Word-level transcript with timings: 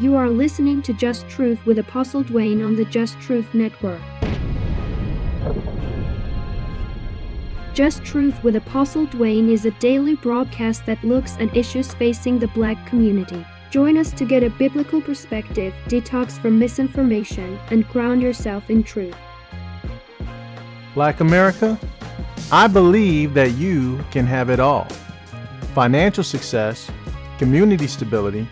You 0.00 0.16
are 0.16 0.30
listening 0.30 0.80
to 0.82 0.94
Just 0.94 1.28
Truth 1.28 1.66
with 1.66 1.78
Apostle 1.78 2.24
Dwayne 2.24 2.64
on 2.64 2.74
the 2.74 2.86
Just 2.86 3.20
Truth 3.20 3.52
Network. 3.52 4.00
Just 7.74 8.02
Truth 8.02 8.42
with 8.42 8.56
Apostle 8.56 9.06
Dwayne 9.08 9.50
is 9.50 9.66
a 9.66 9.72
daily 9.72 10.14
broadcast 10.14 10.86
that 10.86 11.04
looks 11.04 11.36
at 11.36 11.54
issues 11.54 11.92
facing 11.92 12.38
the 12.38 12.48
black 12.48 12.86
community. 12.86 13.44
Join 13.70 13.98
us 13.98 14.10
to 14.12 14.24
get 14.24 14.42
a 14.42 14.48
biblical 14.48 15.02
perspective, 15.02 15.74
detox 15.84 16.40
from 16.40 16.58
misinformation, 16.58 17.58
and 17.70 17.86
ground 17.88 18.22
yourself 18.22 18.70
in 18.70 18.82
truth. 18.82 19.14
Black 20.94 21.20
America, 21.20 21.78
I 22.50 22.68
believe 22.68 23.34
that 23.34 23.50
you 23.52 24.02
can 24.10 24.24
have 24.24 24.48
it 24.48 24.60
all 24.60 24.88
financial 25.74 26.24
success, 26.24 26.90
community 27.36 27.86
stability, 27.86 28.48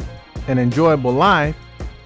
an 0.49 0.59
enjoyable 0.59 1.13
life, 1.13 1.55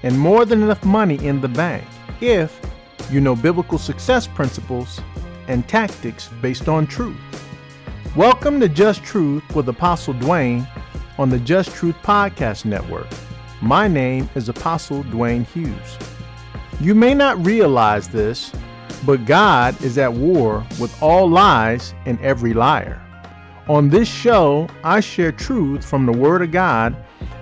and 0.02 0.18
more 0.18 0.44
than 0.44 0.62
enough 0.64 0.84
money 0.84 1.24
in 1.24 1.40
the 1.40 1.48
bank 1.48 1.84
if 2.20 2.60
you 3.08 3.20
know 3.20 3.36
biblical 3.36 3.78
success 3.78 4.26
principles 4.26 5.00
and 5.46 5.68
tactics 5.68 6.28
based 6.40 6.68
on 6.68 6.84
truth. 6.84 7.16
Welcome 8.16 8.58
to 8.58 8.68
Just 8.68 9.04
Truth 9.04 9.54
with 9.54 9.68
Apostle 9.68 10.14
Dwayne 10.14 10.68
on 11.18 11.30
the 11.30 11.38
Just 11.38 11.72
Truth 11.72 11.94
Podcast 12.02 12.64
Network. 12.64 13.06
My 13.60 13.86
name 13.86 14.28
is 14.34 14.48
Apostle 14.48 15.04
Dwayne 15.04 15.46
Hughes. 15.46 15.96
You 16.80 16.96
may 16.96 17.14
not 17.14 17.44
realize 17.46 18.08
this, 18.08 18.50
but 19.06 19.24
God 19.24 19.80
is 19.84 19.98
at 19.98 20.12
war 20.12 20.66
with 20.80 21.00
all 21.00 21.30
lies 21.30 21.94
and 22.06 22.20
every 22.20 22.54
liar. 22.54 23.00
On 23.68 23.88
this 23.88 24.08
show, 24.08 24.68
I 24.82 24.98
share 24.98 25.30
truth 25.30 25.84
from 25.84 26.06
the 26.06 26.12
Word 26.12 26.42
of 26.42 26.50
God 26.50 26.96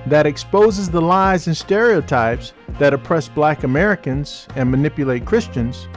that 0.07 0.27
exposes 0.27 0.89
the 0.91 1.01
lies 1.01 1.47
and 1.47 1.57
stereotypes 1.57 2.53
that 2.79 2.95
oppress 2.95 3.29
black 3.29 3.65
Americans 3.65 4.47
and 4.57 4.71
manipulate 4.71 5.25
Christians, 5.25 5.89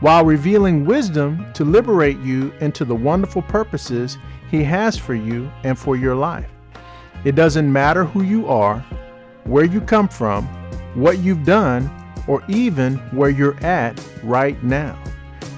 while 0.00 0.24
revealing 0.24 0.84
wisdom 0.84 1.52
to 1.54 1.64
liberate 1.64 2.18
you 2.18 2.52
into 2.60 2.84
the 2.84 2.94
wonderful 2.94 3.42
purposes 3.42 4.18
He 4.50 4.62
has 4.64 4.96
for 4.96 5.14
you 5.14 5.50
and 5.64 5.78
for 5.78 5.96
your 5.96 6.14
life. 6.14 6.48
It 7.24 7.34
doesn't 7.34 7.72
matter 7.72 8.04
who 8.04 8.22
you 8.22 8.46
are, 8.46 8.78
where 9.44 9.64
you 9.64 9.80
come 9.80 10.08
from, 10.08 10.44
what 10.94 11.18
you've 11.18 11.44
done, 11.44 11.90
or 12.28 12.44
even 12.48 12.96
where 13.10 13.30
you're 13.30 13.58
at 13.64 14.00
right 14.22 14.62
now. 14.62 15.02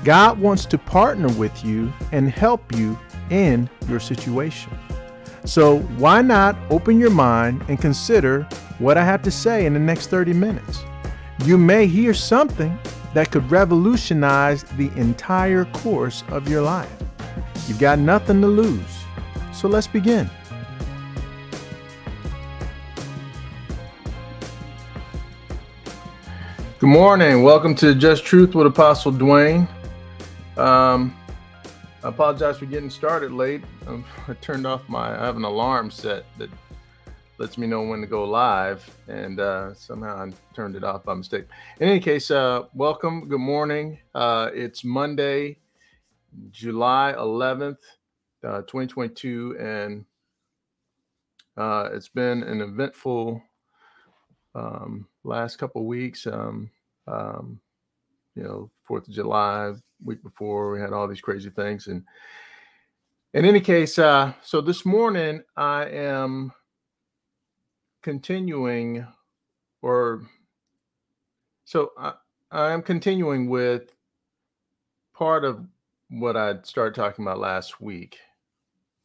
God 0.05 0.39
wants 0.39 0.65
to 0.67 0.79
partner 0.79 1.29
with 1.29 1.65
you 1.65 1.93
and 2.13 2.31
help 2.31 2.75
you 2.75 2.99
in 3.29 3.69
your 3.89 4.01
situation. 4.01 4.73
So, 5.45 5.79
why 5.97 6.21
not 6.21 6.55
open 6.71 7.01
your 7.01 7.11
mind 7.11 7.65
and 7.69 7.81
consider 7.81 8.43
what 8.79 8.99
I 8.99 9.05
have 9.05 9.23
to 9.23 9.31
say 9.31 9.65
in 9.65 9.73
the 9.73 9.81
next 9.81 10.09
30 10.09 10.35
minutes? 10.35 10.85
You 11.45 11.57
may 11.57 11.87
hear 11.87 12.13
something 12.13 12.79
that 13.15 13.31
could 13.31 13.51
revolutionize 13.51 14.65
the 14.77 14.91
entire 14.97 15.65
course 15.65 16.25
of 16.29 16.47
your 16.47 16.61
life. 16.61 16.93
You've 17.67 17.79
got 17.79 17.99
nothing 17.99 18.43
to 18.43 18.47
lose. 18.47 19.05
So, 19.53 19.67
let's 19.67 19.87
begin. 19.87 20.29
Good 26.79 26.87
morning. 26.87 27.43
Welcome 27.43 27.75
to 27.77 27.95
Just 27.95 28.25
Truth 28.25 28.55
with 28.55 28.67
Apostle 28.67 29.13
Dwayne. 29.13 29.69
Um, 30.59 31.17
I 32.03 32.09
apologize 32.09 32.57
for 32.57 32.65
getting 32.65 32.89
started 32.89 33.31
late. 33.31 33.63
Um, 33.87 34.07
I 34.29 34.33
turned 34.35 34.67
off 34.67 34.89
my, 34.89 35.21
I 35.21 35.27
have 35.27 35.37
an 35.37 35.45
alarm 35.45 35.91
set 35.91 36.25
that 36.39 36.49
lets 37.37 37.59
me 37.59 37.67
know 37.67 37.83
when 37.83 38.01
to 38.01 38.07
go 38.07 38.25
live, 38.25 38.89
and 39.07 39.39
uh, 39.39 39.75
somehow 39.75 40.17
I 40.17 40.33
turned 40.55 40.77
it 40.77 40.85
off 40.85 41.05
by 41.05 41.13
mistake. 41.13 41.45
In 41.79 41.89
any 41.89 42.01
case, 42.01 42.31
uh, 42.31 42.65
welcome. 42.73 43.29
Good 43.29 43.41
morning. 43.41 43.99
Uh, 44.15 44.49
it's 44.55 44.83
Monday, 44.83 45.59
July 46.51 47.15
11th, 47.19 47.79
uh, 48.45 48.63
2022, 48.63 49.59
and 49.61 50.07
uh, 51.59 51.91
it's 51.93 52.09
been 52.09 52.43
an 52.45 52.63
eventful 52.63 53.43
um, 54.55 55.07
last 55.23 55.57
couple 55.57 55.85
weeks. 55.85 56.27
Um, 56.27 56.71
um, 57.07 57.61
you 58.41 58.47
know, 58.47 58.71
Fourth 58.85 59.07
of 59.07 59.13
July, 59.15 59.75
week 60.05 60.23
before 60.23 60.73
we 60.73 60.81
had 60.81 60.93
all 60.93 61.07
these 61.07 61.21
crazy 61.21 61.51
things 61.51 61.87
and 61.87 62.03
in 63.35 63.45
any 63.45 63.61
case 63.61 63.99
uh 63.99 64.33
so 64.43 64.63
this 64.63 64.87
morning 64.87 65.43
i 65.59 65.85
am 65.85 66.51
continuing 68.03 69.07
or 69.83 70.23
so 71.67 71.91
i 71.99 72.15
i 72.51 72.71
am 72.73 72.81
continuing 72.81 73.49
with 73.49 73.95
part 75.15 75.45
of 75.45 75.67
what 76.09 76.35
i 76.37 76.55
started 76.63 76.95
talking 76.95 77.25
about 77.25 77.39
last 77.39 77.81
week. 77.81 78.19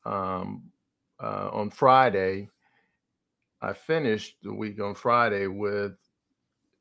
Um 0.05 0.71
uh, 1.21 1.49
on 1.51 1.69
friday 1.69 2.47
i 3.61 3.73
finished 3.73 4.37
the 4.43 4.53
week 4.53 4.81
on 4.81 4.93
friday 4.93 5.47
with 5.47 5.93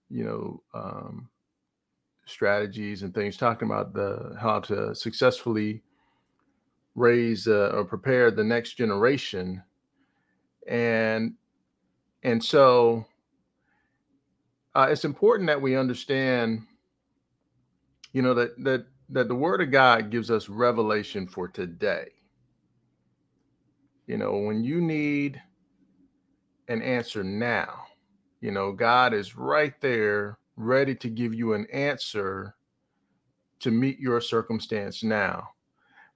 you 0.09 0.25
know 0.25 0.63
um 0.75 1.29
strategies 2.27 3.03
and 3.03 3.15
things 3.15 3.37
talking 3.37 3.69
about 3.69 3.93
the 3.93 4.37
how 4.41 4.61
to 4.61 4.95
successfully 4.95 5.83
raise 6.95 7.47
uh, 7.47 7.73
or 7.75 7.85
prepare 7.85 8.31
the 8.31 8.45
next 8.45 8.75
generation. 8.75 9.62
And 10.67 11.35
and 12.23 12.43
so 12.43 13.07
uh, 14.75 14.89
it's 14.91 15.05
important 15.05 15.47
that 15.49 15.61
we 15.61 15.77
understand 15.77 16.62
you 18.12 18.23
know 18.23 18.35
that 18.35 18.62
that 18.65 18.87
that 19.11 19.29
the 19.29 19.35
word 19.35 19.61
of 19.61 19.71
god 19.71 20.11
gives 20.11 20.31
us 20.31 20.49
revelation 20.49 21.27
for 21.27 21.49
today. 21.49 22.09
You 24.06 24.19
know 24.19 24.39
when 24.39 24.65
you 24.65 24.81
need 24.81 25.41
an 26.69 26.81
answer 26.81 27.23
now 27.23 27.83
you 28.41 28.51
know 28.51 28.73
god 28.73 29.12
is 29.12 29.37
right 29.37 29.79
there 29.81 30.39
ready 30.57 30.95
to 30.95 31.09
give 31.09 31.35
you 31.35 31.55
an 31.55 31.67
answer 31.73 32.55
to 33.61 33.71
meet 33.71 33.99
your 33.99 34.21
circumstance 34.21 35.03
now. 35.03 35.49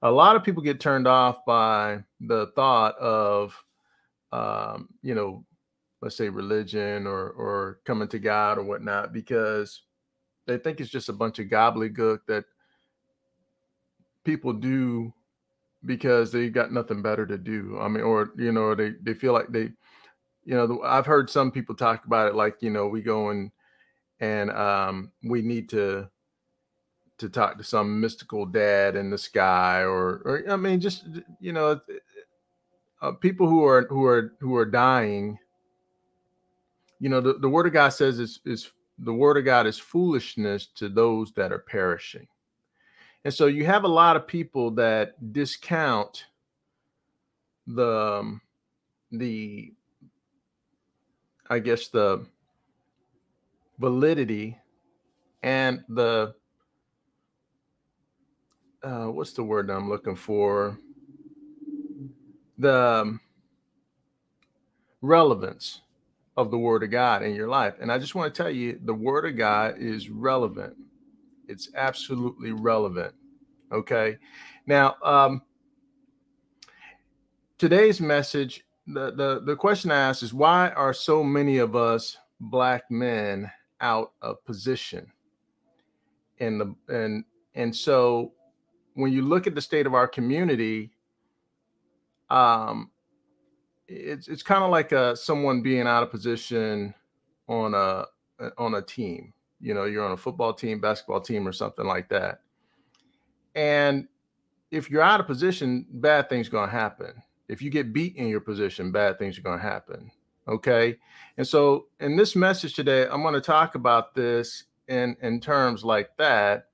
A 0.03 0.11
lot 0.11 0.37
of 0.37 0.45
people 0.45 0.63
get 0.63 0.81
turned 0.81 1.09
off 1.09 1.45
by 1.45 2.05
the 2.21 2.49
thought 2.55 2.97
of, 2.99 3.57
um, 4.33 4.89
you 5.03 5.15
know, 5.15 5.45
let's 6.01 6.17
say 6.17 6.29
religion 6.29 7.07
or 7.07 7.31
or 7.31 7.81
coming 7.85 8.07
to 8.09 8.19
God 8.19 8.59
or 8.59 8.63
whatnot 8.63 9.13
because 9.13 9.83
they 10.47 10.57
think 10.57 10.81
it's 10.81 10.91
just 10.91 11.09
a 11.09 11.13
bunch 11.13 11.39
of 11.41 11.47
gobbledygook 11.47 12.21
that 12.29 12.45
people 14.25 14.53
do 14.53 15.13
because 15.85 16.31
they 16.31 16.49
got 16.49 16.73
nothing 16.73 17.03
better 17.03 17.27
to 17.27 17.39
do. 17.39 17.79
I 17.81 17.89
mean, 17.89 18.03
or 18.03 18.33
you 18.37 18.53
know, 18.53 18.75
they 18.75 18.93
they 19.03 19.15
feel 19.15 19.33
like 19.33 19.49
they, 19.49 19.71
you 20.45 20.55
know, 20.55 20.83
I've 20.83 21.07
heard 21.07 21.29
some 21.29 21.51
people 21.51 21.75
talk 21.75 22.05
about 22.05 22.29
it 22.29 22.35
like 22.35 22.57
you 22.61 22.71
know 22.71 22.87
we 22.87 23.03
go 23.03 23.31
and 23.31 23.51
and 24.21 24.51
um, 24.51 25.13
we 25.23 25.43
need 25.43 25.69
to 25.71 26.09
to 27.19 27.29
talk 27.29 27.59
to 27.59 27.65
some 27.65 28.01
mystical 28.01 28.47
dad 28.47 28.95
in 28.95 29.11
the 29.11 29.19
sky 29.19 29.81
or 29.83 30.23
or 30.25 30.45
i 30.49 30.57
mean 30.57 30.79
just 30.79 31.05
you 31.41 31.53
know 31.53 31.81
uh, 33.03 33.13
people 33.13 33.49
who 33.49 33.65
are 33.65 33.87
who 33.89 34.05
are 34.05 34.35
who 34.39 34.55
are 34.55 34.65
dying 34.65 35.37
you 37.01 37.09
know 37.09 37.21
the, 37.21 37.35
the 37.35 37.49
word 37.49 37.67
of 37.67 37.73
god 37.73 37.89
says 37.89 38.19
is 38.21 38.41
is 38.45 38.71
the 38.99 39.13
word 39.13 39.37
of 39.37 39.45
god 39.45 39.67
is 39.67 39.79
foolishness 39.79 40.67
to 40.67 40.89
those 40.89 41.33
that 41.33 41.53
are 41.53 41.61
perishing. 41.61 42.27
And 43.25 43.33
so 43.33 43.47
you 43.47 43.65
have 43.67 43.85
a 43.85 43.89
lot 43.89 44.17
of 44.17 44.27
people 44.27 44.71
that 44.73 45.33
discount 45.33 46.27
the 47.67 48.19
um, 48.21 48.41
the 49.13 49.73
i 51.51 51.59
guess 51.59 51.89
the 51.89 52.27
validity 53.79 54.59
and 55.43 55.85
the 55.89 56.35
uh, 58.83 59.07
what's 59.07 59.33
the 59.33 59.43
word 59.43 59.71
I'm 59.71 59.89
looking 59.89 60.17
for? 60.17 60.79
The 62.59 62.77
um, 62.77 63.21
relevance 65.03 65.81
of 66.39 66.53
the 66.53 66.59
Word 66.59 66.85
of 66.85 66.91
God 66.93 67.25
in 67.25 67.35
your 67.35 67.49
life. 67.49 67.75
And 67.81 67.91
I 67.91 67.99
just 67.99 68.15
want 68.15 68.33
to 68.33 68.43
tell 68.43 68.51
you 68.51 68.79
the 68.85 68.95
Word 68.95 69.27
of 69.27 69.37
God 69.37 69.75
is 69.79 70.09
relevant. 70.09 70.77
It's 71.49 71.71
absolutely 71.75 72.53
relevant. 72.53 73.13
Okay. 73.73 74.19
Now, 74.67 74.97
um, 75.03 75.43
today's 77.59 78.01
message, 78.01 78.65
the, 78.87 79.11
the, 79.11 79.43
the 79.45 79.57
question 79.57 79.91
I 79.91 79.99
asked 79.99 80.23
is 80.23 80.33
why 80.33 80.69
are 80.71 80.95
so 80.95 81.25
many 81.25 81.59
of 81.59 81.75
us 81.75 82.17
black 82.41 82.89
men 82.89 83.51
out 83.81 84.13
of 84.23 84.45
position 84.45 85.11
and 86.41 86.61
the 86.61 86.75
and 86.89 87.25
and 87.55 87.75
so 87.75 88.33
when 88.95 89.13
you 89.13 89.23
look 89.23 89.47
at 89.47 89.55
the 89.55 89.61
state 89.61 89.87
of 89.87 89.95
our 89.95 90.09
community 90.09 90.91
um 92.31 92.91
it's 93.89 94.29
it's 94.29 94.43
kind 94.43 94.63
of 94.63 94.71
like 94.71 94.93
a 94.93 95.01
uh, 95.01 95.15
someone 95.15 95.63
being 95.63 95.87
out 95.87 96.03
of 96.03 96.11
position 96.11 96.95
on 97.49 97.75
a 97.75 98.05
on 98.57 98.75
a 98.75 98.83
team. 98.83 99.33
You 99.61 99.75
know, 99.75 99.85
you're 99.85 100.05
on 100.05 100.13
a 100.13 100.17
football 100.17 100.53
team, 100.53 100.81
basketball 100.81 101.21
team, 101.21 101.49
or 101.49 101.53
something 101.53 101.87
like 101.87 102.09
that. 102.11 102.43
And 103.55 104.07
if 104.71 104.91
you're 104.91 105.03
out 105.03 105.21
of 105.21 105.27
position, 105.27 105.87
bad 105.91 106.29
things 106.29 106.49
going 106.49 106.69
to 106.69 106.77
happen. 106.77 107.15
If 107.49 107.63
you 107.63 107.71
get 107.71 107.93
beat 107.93 108.15
in 108.17 108.29
your 108.29 108.41
position, 108.41 108.93
bad 108.93 109.19
things 109.19 109.39
are 109.39 109.43
going 109.43 109.59
to 109.59 109.65
happen. 109.65 110.11
Okay. 110.49 110.97
And 111.37 111.47
so 111.47 111.87
in 112.01 112.17
this 112.17 112.35
message 112.35 112.75
today, 112.75 113.07
I'm 113.07 113.23
going 113.23 113.35
to 113.35 113.41
talk 113.41 113.75
about 113.75 114.15
this 114.15 114.65
in, 114.89 115.17
in 115.23 115.41
terms 115.41 115.85
like 115.85 116.17
that, 116.17 116.69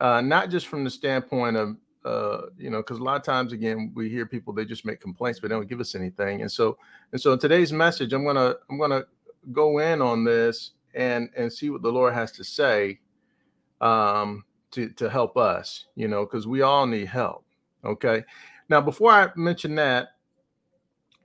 uh, 0.00 0.20
not 0.20 0.50
just 0.50 0.66
from 0.66 0.84
the 0.84 0.90
standpoint 0.90 1.56
of, 1.56 1.76
uh, 2.04 2.46
you 2.56 2.70
know, 2.70 2.78
because 2.78 2.98
a 2.98 3.02
lot 3.02 3.16
of 3.16 3.22
times, 3.22 3.52
again, 3.52 3.92
we 3.94 4.08
hear 4.08 4.24
people 4.26 4.52
they 4.52 4.64
just 4.64 4.84
make 4.84 5.00
complaints, 5.00 5.40
but 5.40 5.48
they 5.48 5.54
don't 5.54 5.68
give 5.68 5.80
us 5.80 5.94
anything. 5.94 6.42
And 6.42 6.50
so, 6.50 6.78
and 7.12 7.20
so 7.20 7.32
in 7.32 7.38
today's 7.38 7.72
message, 7.72 8.12
I'm 8.12 8.24
gonna 8.24 8.54
I'm 8.70 8.78
gonna 8.78 9.04
go 9.52 9.78
in 9.78 10.00
on 10.00 10.24
this 10.24 10.70
and 10.94 11.28
and 11.36 11.52
see 11.52 11.68
what 11.68 11.82
the 11.82 11.92
Lord 11.92 12.14
has 12.14 12.32
to 12.32 12.44
say 12.44 13.00
um, 13.82 14.44
to 14.70 14.88
to 14.90 15.10
help 15.10 15.36
us, 15.36 15.86
you 15.94 16.08
know, 16.08 16.24
because 16.24 16.46
we 16.46 16.62
all 16.62 16.86
need 16.86 17.06
help. 17.06 17.44
Okay. 17.84 18.24
Now, 18.70 18.80
before 18.80 19.10
I 19.10 19.28
mention 19.36 19.74
that, 19.74 20.10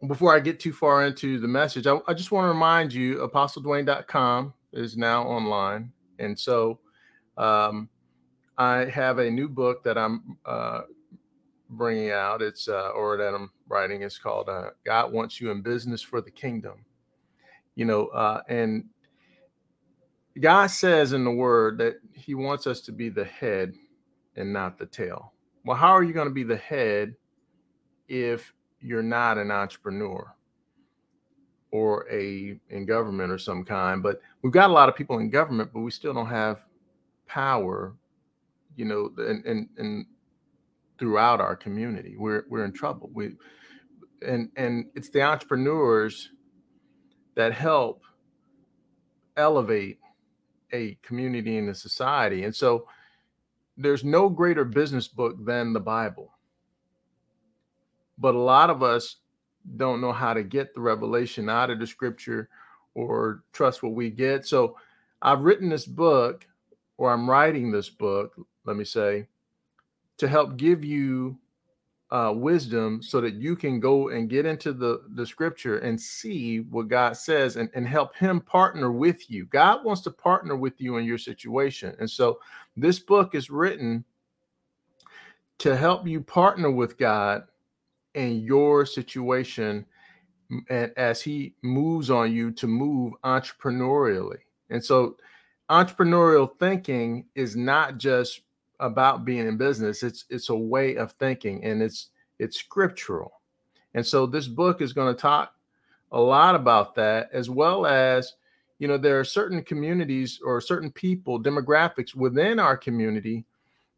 before 0.08 0.36
I 0.36 0.40
get 0.40 0.60
too 0.60 0.74
far 0.74 1.06
into 1.06 1.40
the 1.40 1.48
message, 1.48 1.88
I, 1.88 1.98
I 2.08 2.14
just 2.14 2.32
want 2.32 2.46
to 2.46 2.50
remind 2.50 2.94
you, 2.94 3.18
ApostleDwayne.com 3.28 4.54
is 4.74 4.98
now 4.98 5.24
online, 5.24 5.92
and 6.20 6.38
so 6.38 6.80
um, 7.38 7.90
I 8.58 8.86
have 8.86 9.20
a 9.20 9.30
new 9.30 9.48
book 9.48 9.84
that 9.84 9.98
I'm 9.98 10.38
uh, 10.46 10.82
bringing 11.70 12.12
out. 12.12 12.42
It's 12.42 12.68
uh, 12.68 12.90
or 12.90 13.18
that 13.18 13.34
I'm 13.34 13.52
writing. 13.68 14.04
It's 14.04 14.18
called 14.18 14.50
uh, 14.50 14.72
"God 14.86 15.12
Wants 15.12 15.40
You 15.40 15.52
in 15.52 15.62
Business 15.62 16.02
for 16.02 16.22
the 16.22 16.32
Kingdom." 16.32 16.86
You 17.76 17.86
know, 17.86 18.08
uh, 18.08 18.42
and 18.48 18.86
God 20.40 20.68
says 20.68 21.14
in 21.14 21.24
the 21.24 21.32
Word 21.32 21.78
that 21.80 21.96
He 22.14 22.36
wants 22.36 22.68
us 22.68 22.82
to 22.82 22.92
be 22.92 23.10
the 23.10 23.26
head 23.26 23.74
and 24.36 24.52
not 24.52 24.78
the 24.78 24.86
tail. 24.86 25.34
Well, 25.66 25.78
how 25.78 25.92
are 25.92 26.04
you 26.04 26.14
going 26.14 26.28
to 26.28 26.34
be 26.34 26.44
the 26.44 26.58
head 26.58 27.16
if 28.08 28.54
you're 28.86 29.04
not 29.04 29.38
an 29.38 29.52
entrepreneur 29.52 30.34
or 31.72 32.08
a 32.12 32.60
in 32.70 32.86
government 32.86 33.32
or 33.32 33.38
some 33.38 33.64
kind? 33.66 34.04
But 34.04 34.22
we've 34.42 34.54
got 34.54 34.70
a 34.70 34.74
lot 34.74 34.90
of 34.90 34.96
people 34.96 35.20
in 35.20 35.30
government, 35.30 35.72
but 35.74 35.82
we 35.82 35.92
still 35.92 36.14
don't 36.14 36.28
have 36.28 36.62
power, 37.28 37.96
you 38.76 38.86
know, 38.86 39.12
and 39.18 39.46
and, 39.46 39.70
and 39.78 40.06
throughout 40.98 41.42
our 41.42 41.56
community. 41.56 42.16
We're 42.18 42.46
we're 42.50 42.66
in 42.66 42.74
trouble. 42.74 43.10
We 43.14 43.32
and 44.26 44.50
and 44.56 44.86
it's 44.96 45.10
the 45.10 45.22
entrepreneurs 45.22 46.30
that 47.36 47.54
help 47.54 48.04
elevate 49.38 50.00
a 50.72 50.98
community 51.02 51.58
and 51.58 51.70
a 51.70 51.76
society. 51.76 52.44
And 52.44 52.56
so 52.56 52.88
there's 53.78 54.04
no 54.04 54.30
greater 54.30 54.64
business 54.64 55.08
book 55.08 55.44
than 55.46 55.74
the 55.74 55.80
Bible. 55.80 56.32
But 58.18 58.36
a 58.36 58.40
lot 58.40 58.70
of 58.70 58.84
us 58.84 59.18
don't 59.78 60.02
know 60.02 60.12
how 60.12 60.34
to 60.34 60.44
get 60.44 60.74
the 60.74 60.82
revelation 60.82 61.50
out 61.50 61.70
of 61.70 61.80
the 61.80 61.88
scripture 61.88 62.50
or 62.94 63.44
trust 63.52 63.84
what 63.84 63.94
we 63.94 64.10
get. 64.10 64.46
So 64.46 64.78
I've 65.22 65.42
written 65.42 65.70
this 65.70 65.86
book, 65.86 66.48
or 66.98 67.12
I'm 67.12 67.30
writing 67.30 67.72
this 67.72 67.90
book, 67.90 68.36
let 68.66 68.78
me 68.78 68.86
say, 68.86 69.28
to 70.18 70.28
help 70.28 70.56
give 70.56 70.86
you 70.86 71.38
uh, 72.12 72.32
wisdom 72.34 73.02
so 73.02 73.20
that 73.20 73.34
you 73.34 73.56
can 73.56 73.80
go 73.80 74.10
and 74.10 74.30
get 74.30 74.46
into 74.46 74.72
the, 74.72 75.02
the 75.16 75.26
scripture 75.26 75.80
and 75.80 76.00
see 76.00 76.60
what 76.60 76.88
God 76.88 77.18
says 77.18 77.58
and, 77.58 77.70
and 77.74 77.88
help 77.88 78.16
Him 78.16 78.40
partner 78.40 78.92
with 78.92 79.30
you. 79.30 79.46
God 79.46 79.84
wants 79.84 80.02
to 80.04 80.12
partner 80.12 80.56
with 80.56 80.80
you 80.80 80.98
in 80.98 81.06
your 81.06 81.18
situation. 81.18 81.96
And 82.00 82.10
so 82.10 82.40
this 82.78 83.00
book 83.00 83.36
is 83.36 83.50
written 83.50 84.06
to 85.58 85.76
help 85.76 86.08
you 86.08 86.22
partner 86.22 86.70
with 86.70 86.98
God 86.98 87.44
in 88.16 88.42
your 88.42 88.86
situation 88.86 89.86
and 90.70 90.92
as 90.98 91.22
He 91.22 91.54
moves 91.62 92.10
on 92.10 92.32
you 92.32 92.52
to 92.52 92.68
move 92.68 93.14
entrepreneurially. 93.24 94.40
And 94.70 94.84
so 94.84 95.18
entrepreneurial 95.70 96.50
thinking 96.60 97.26
is 97.36 97.56
not 97.56 97.98
just 97.98 98.42
about 98.80 99.26
being 99.26 99.48
in 99.48 99.58
business 99.58 100.04
it's 100.04 100.26
it's 100.30 100.50
a 100.50 100.56
way 100.56 100.96
of 100.96 101.12
thinking 101.14 101.64
and 101.64 101.82
it's 101.82 102.10
it's 102.40 102.58
scriptural 102.58 103.42
and 103.94 104.06
so 104.06 104.26
this 104.26 104.48
book 104.48 104.82
is 104.82 104.94
going 104.94 105.14
to 105.14 105.20
talk 105.20 105.54
a 106.12 106.20
lot 106.20 106.56
about 106.56 106.94
that 106.96 107.30
as 107.34 107.50
well 107.50 107.86
as 107.86 108.34
you 108.80 108.88
know 108.88 108.98
there 108.98 109.20
are 109.20 109.24
certain 109.24 109.64
communities 109.64 110.40
or 110.44 110.60
certain 110.60 110.92
people 110.92 111.42
demographics 111.42 112.14
within 112.14 112.60
our 112.60 112.78
community 112.78 113.46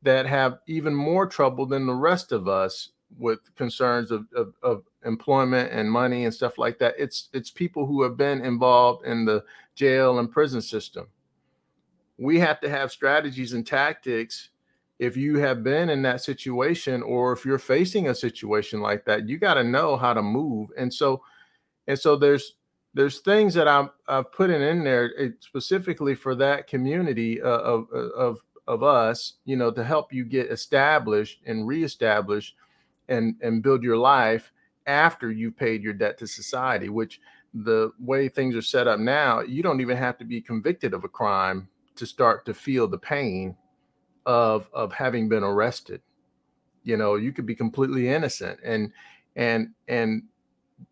that 0.03 0.25
have 0.25 0.59
even 0.67 0.93
more 0.93 1.25
trouble 1.25 1.65
than 1.65 1.85
the 1.85 1.93
rest 1.93 2.31
of 2.31 2.47
us 2.47 2.89
with 3.17 3.39
concerns 3.55 4.11
of, 4.11 4.25
of, 4.35 4.53
of 4.63 4.83
employment 5.05 5.71
and 5.71 5.89
money 5.89 6.25
and 6.25 6.33
stuff 6.33 6.57
like 6.57 6.77
that 6.77 6.93
it's 6.97 7.29
it's 7.33 7.49
people 7.49 7.85
who 7.85 8.03
have 8.03 8.17
been 8.17 8.43
involved 8.43 9.05
in 9.05 9.25
the 9.25 9.43
jail 9.75 10.19
and 10.19 10.31
prison 10.31 10.61
system. 10.61 11.07
We 12.17 12.39
have 12.39 12.59
to 12.61 12.69
have 12.69 12.91
strategies 12.91 13.53
and 13.53 13.65
tactics 13.65 14.49
if 14.99 15.15
you 15.15 15.37
have 15.37 15.63
been 15.63 15.89
in 15.89 16.01
that 16.01 16.21
situation 16.21 17.03
or 17.03 17.31
if 17.31 17.45
you're 17.45 17.59
facing 17.59 18.09
a 18.09 18.15
situation 18.15 18.81
like 18.81 19.05
that 19.05 19.29
you 19.29 19.37
got 19.37 19.53
to 19.55 19.63
know 19.63 19.95
how 19.95 20.13
to 20.13 20.21
move. 20.21 20.69
And 20.77 20.93
so 20.93 21.21
and 21.87 21.97
so 21.97 22.15
there's 22.15 22.55
there's 22.93 23.19
things 23.19 23.53
that 23.53 23.67
i'm 23.67 23.89
i've 24.07 24.31
put 24.31 24.49
in 24.49 24.83
there 24.83 25.11
specifically 25.39 26.15
for 26.15 26.35
that 26.35 26.67
community 26.67 27.41
uh, 27.41 27.47
of 27.59 27.89
of 27.91 28.39
of 28.67 28.83
us 28.83 29.33
you 29.45 29.55
know 29.55 29.71
to 29.71 29.83
help 29.83 30.11
you 30.11 30.25
get 30.25 30.51
established 30.51 31.39
and 31.45 31.67
reestablished 31.67 32.55
and 33.09 33.35
and 33.41 33.63
build 33.63 33.83
your 33.83 33.97
life 33.97 34.51
after 34.85 35.31
you've 35.31 35.57
paid 35.57 35.83
your 35.83 35.93
debt 35.93 36.17
to 36.17 36.27
society 36.27 36.89
which 36.89 37.19
the 37.53 37.91
way 37.99 38.29
things 38.29 38.55
are 38.55 38.61
set 38.61 38.87
up 38.87 38.99
now 38.99 39.41
you 39.41 39.63
don't 39.63 39.81
even 39.81 39.97
have 39.97 40.17
to 40.17 40.25
be 40.25 40.41
convicted 40.41 40.93
of 40.93 41.03
a 41.03 41.09
crime 41.09 41.67
to 41.97 42.05
start 42.05 42.45
to 42.45 42.53
feel 42.53 42.87
the 42.87 42.97
pain 42.97 43.55
of 44.25 44.69
of 44.73 44.93
having 44.93 45.27
been 45.27 45.43
arrested. 45.43 46.01
You 46.83 46.97
know 46.97 47.15
you 47.15 47.33
could 47.33 47.45
be 47.45 47.55
completely 47.55 48.09
innocent 48.09 48.59
and 48.63 48.91
and 49.35 49.69
and 49.87 50.23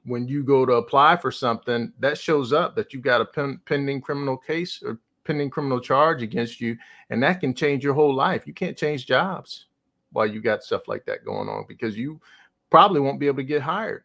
when 0.04 0.28
you 0.28 0.44
go 0.44 0.66
to 0.66 0.74
apply 0.74 1.16
for 1.18 1.32
something 1.32 1.94
that 2.00 2.18
shows 2.18 2.52
up 2.52 2.76
that 2.76 2.92
you've 2.92 3.04
got 3.04 3.22
a 3.22 3.26
pen, 3.26 3.62
pending 3.66 4.02
criminal 4.02 4.36
case 4.36 4.82
or 4.84 5.00
pending 5.26 5.50
criminal 5.50 5.80
charge 5.80 6.24
against 6.24 6.60
you 6.60 6.76
and 7.12 7.22
that 7.22 7.40
can 7.40 7.54
change 7.54 7.84
your 7.84 7.94
whole 7.94 8.14
life. 8.14 8.48
You 8.48 8.54
can't 8.54 8.78
change 8.78 9.06
jobs 9.06 9.68
while 10.16 10.26
you 10.26 10.42
got 10.42 10.64
stuff 10.64 10.88
like 10.88 11.06
that 11.06 11.26
going 11.26 11.50
on 11.50 11.66
because 11.68 11.98
you 11.98 12.20
probably 12.70 13.02
won't 13.02 13.20
be 13.20 13.28
able 13.28 13.38
to 13.38 13.44
get 13.44 13.62
hired 13.62 14.04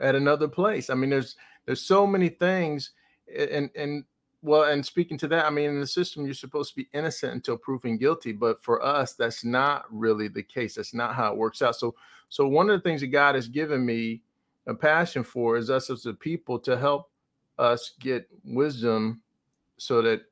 at 0.00 0.14
another 0.14 0.46
place 0.46 0.90
i 0.90 0.94
mean 0.94 1.10
there's 1.10 1.36
there's 1.66 1.82
so 1.82 2.06
many 2.06 2.28
things 2.28 2.90
and 3.36 3.70
and 3.74 4.04
well, 4.42 4.64
and 4.64 4.84
speaking 4.84 5.18
to 5.18 5.28
that, 5.28 5.46
I 5.46 5.50
mean, 5.50 5.70
in 5.70 5.80
the 5.80 5.86
system, 5.86 6.24
you're 6.24 6.34
supposed 6.34 6.70
to 6.70 6.76
be 6.76 6.88
innocent 6.92 7.32
until 7.32 7.56
proven 7.56 7.98
guilty, 7.98 8.32
but 8.32 8.62
for 8.62 8.84
us, 8.84 9.14
that's 9.14 9.44
not 9.44 9.84
really 9.90 10.28
the 10.28 10.42
case. 10.42 10.76
That's 10.76 10.94
not 10.94 11.14
how 11.14 11.32
it 11.32 11.36
works 11.36 11.60
out. 11.60 11.74
So, 11.74 11.96
so 12.28 12.46
one 12.46 12.70
of 12.70 12.78
the 12.78 12.88
things 12.88 13.00
that 13.00 13.08
God 13.08 13.34
has 13.34 13.48
given 13.48 13.84
me 13.84 14.22
a 14.66 14.74
passion 14.74 15.24
for 15.24 15.56
is 15.56 15.70
us 15.70 15.90
as 15.90 16.06
a 16.06 16.14
people 16.14 16.58
to 16.60 16.78
help 16.78 17.10
us 17.58 17.94
get 17.98 18.28
wisdom, 18.44 19.22
so 19.76 20.02
that 20.02 20.22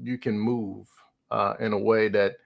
you 0.00 0.16
can 0.16 0.38
move 0.38 0.88
uh, 1.30 1.54
in 1.60 1.72
a 1.72 1.78
way 1.78 2.08
that 2.08 2.36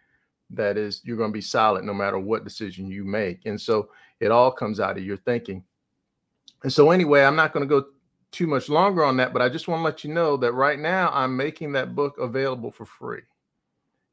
that 0.50 0.76
is 0.76 1.00
you're 1.05 1.17
going 1.17 1.31
to 1.31 1.35
be 1.37 1.40
solid 1.40 1.85
no 1.85 1.95
matter 1.95 2.19
what 2.19 2.45
decision 2.45 2.90
you 2.90 3.05
make. 3.05 3.45
And 3.47 3.61
so 3.61 3.90
it 4.21 4.31
all 4.31 4.50
comes 4.50 4.81
out 4.81 4.97
of 4.97 5.05
your 5.05 5.17
thinking. 5.17 5.62
And 6.62 6.73
so 6.73 6.90
anyway, 6.90 7.23
I'm 7.23 7.37
not 7.37 7.52
going 7.52 7.69
to 7.69 7.81
go 7.81 7.88
too 8.31 8.47
much 8.47 8.69
longer 8.69 9.05
on 9.05 9.17
that, 9.19 9.33
but 9.33 9.43
I 9.43 9.49
just 9.49 9.69
want 9.69 9.81
to 9.81 9.85
let 9.85 10.05
you 10.05 10.12
know 10.12 10.37
that 10.38 10.52
right 10.52 10.78
now 10.78 11.11
I'm 11.12 11.37
making 11.37 11.73
that 11.73 11.95
book 11.95 12.19
available 12.19 12.71
for 12.71 12.85
free. 12.85 13.23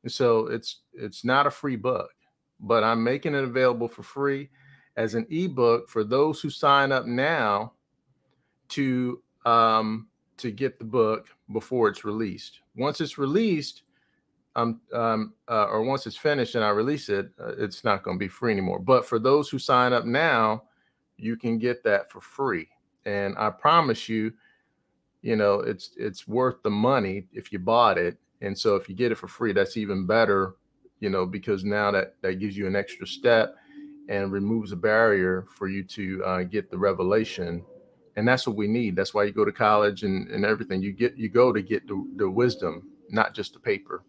And 0.03 0.11
so 0.11 0.47
it's 0.47 0.81
it's 0.93 1.25
not 1.25 1.47
a 1.47 1.51
free 1.51 1.75
book, 1.75 2.11
but 2.59 2.83
I'm 2.83 3.03
making 3.03 3.33
it 3.33 3.43
available 3.43 3.87
for 3.87 4.03
free 4.03 4.49
as 4.97 5.15
an 5.15 5.25
ebook 5.29 5.89
for 5.89 6.03
those 6.03 6.39
who 6.39 6.49
sign 6.49 6.91
up 6.91 7.05
now 7.05 7.73
to 8.69 9.21
um, 9.45 10.07
to 10.37 10.51
get 10.51 10.79
the 10.79 10.85
book 10.85 11.27
before 11.51 11.89
it's 11.89 12.05
released. 12.05 12.59
Once 12.75 13.01
it's 13.01 13.17
released, 13.17 13.83
um, 14.55 14.79
um, 14.93 15.33
uh, 15.49 15.65
or 15.65 15.83
once 15.83 16.07
it's 16.07 16.17
finished 16.17 16.55
and 16.55 16.63
I 16.63 16.69
release 16.69 17.09
it, 17.09 17.29
uh, 17.39 17.53
it's 17.57 17.83
not 17.83 18.03
going 18.03 18.17
to 18.17 18.23
be 18.23 18.27
free 18.27 18.51
anymore. 18.51 18.79
But 18.79 19.05
for 19.05 19.19
those 19.19 19.49
who 19.49 19.59
sign 19.59 19.93
up 19.93 20.05
now, 20.05 20.63
you 21.17 21.35
can 21.35 21.57
get 21.57 21.83
that 21.83 22.11
for 22.11 22.21
free 22.21 22.67
and 23.05 23.35
I 23.37 23.49
promise 23.49 24.09
you, 24.09 24.33
you 25.21 25.35
know, 25.35 25.59
it's 25.59 25.91
it's 25.97 26.27
worth 26.27 26.61
the 26.63 26.69
money 26.69 27.27
if 27.31 27.51
you 27.51 27.59
bought 27.59 27.97
it. 27.97 28.17
And 28.41 28.57
so 28.57 28.75
if 28.75 28.89
you 28.89 28.95
get 28.95 29.11
it 29.11 29.17
for 29.17 29.27
free, 29.27 29.53
that's 29.53 29.77
even 29.77 30.05
better, 30.05 30.55
you 30.99 31.09
know, 31.09 31.25
because 31.25 31.63
now 31.63 31.91
that 31.91 32.15
that 32.21 32.35
gives 32.35 32.57
you 32.57 32.67
an 32.67 32.75
extra 32.75 33.07
step 33.07 33.55
and 34.09 34.31
removes 34.31 34.71
a 34.71 34.75
barrier 34.75 35.45
for 35.55 35.67
you 35.67 35.83
to 35.83 36.23
uh, 36.25 36.43
get 36.43 36.69
the 36.69 36.77
revelation 36.77 37.63
and 38.15 38.27
that's 38.27 38.47
what 38.47 38.55
we 38.55 38.67
need. 38.67 38.95
That's 38.95 39.13
why 39.13 39.25
you 39.25 39.31
go 39.31 39.45
to 39.45 39.51
college 39.51 40.03
and, 40.03 40.29
and 40.29 40.45
everything. 40.45 40.81
You 40.81 40.93
get 40.93 41.17
you 41.17 41.29
go 41.29 41.51
to 41.51 41.61
get 41.61 41.87
the, 41.87 42.07
the 42.15 42.29
wisdom, 42.29 42.89
not 43.09 43.33
just 43.33 43.53
the 43.53 43.59
paper. 43.59 44.03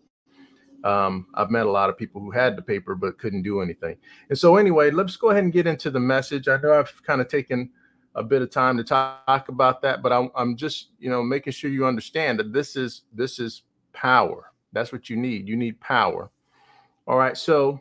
Um, 0.84 1.26
I've 1.34 1.50
met 1.50 1.66
a 1.66 1.70
lot 1.70 1.90
of 1.90 1.98
people 1.98 2.20
who 2.20 2.30
had 2.30 2.56
the 2.56 2.62
paper 2.62 2.94
but 2.94 3.18
couldn't 3.18 3.42
do 3.42 3.60
anything. 3.60 3.96
And 4.28 4.38
so 4.38 4.56
anyway, 4.56 4.90
let's 4.90 5.16
go 5.16 5.30
ahead 5.30 5.44
and 5.44 5.52
get 5.52 5.66
into 5.66 5.90
the 5.90 6.00
message. 6.00 6.48
I 6.48 6.58
know 6.58 6.72
I've 6.72 7.02
kind 7.02 7.20
of 7.20 7.28
taken 7.28 7.70
a 8.16 8.22
bit 8.22 8.42
of 8.42 8.50
time 8.50 8.76
to 8.78 8.84
talk 8.84 9.48
about 9.48 9.82
that, 9.82 10.02
but 10.02 10.12
I'm, 10.12 10.30
I'm 10.34 10.56
just 10.56 10.88
you 10.98 11.10
know 11.10 11.22
making 11.22 11.52
sure 11.52 11.70
you 11.70 11.86
understand 11.86 12.38
that 12.38 12.52
this 12.52 12.74
is 12.74 13.02
this 13.12 13.38
is 13.38 13.62
power. 13.92 14.52
That's 14.72 14.92
what 14.92 15.08
you 15.10 15.16
need. 15.16 15.48
You 15.48 15.56
need 15.56 15.80
power. 15.80 16.30
All 17.06 17.18
right, 17.18 17.36
so 17.36 17.80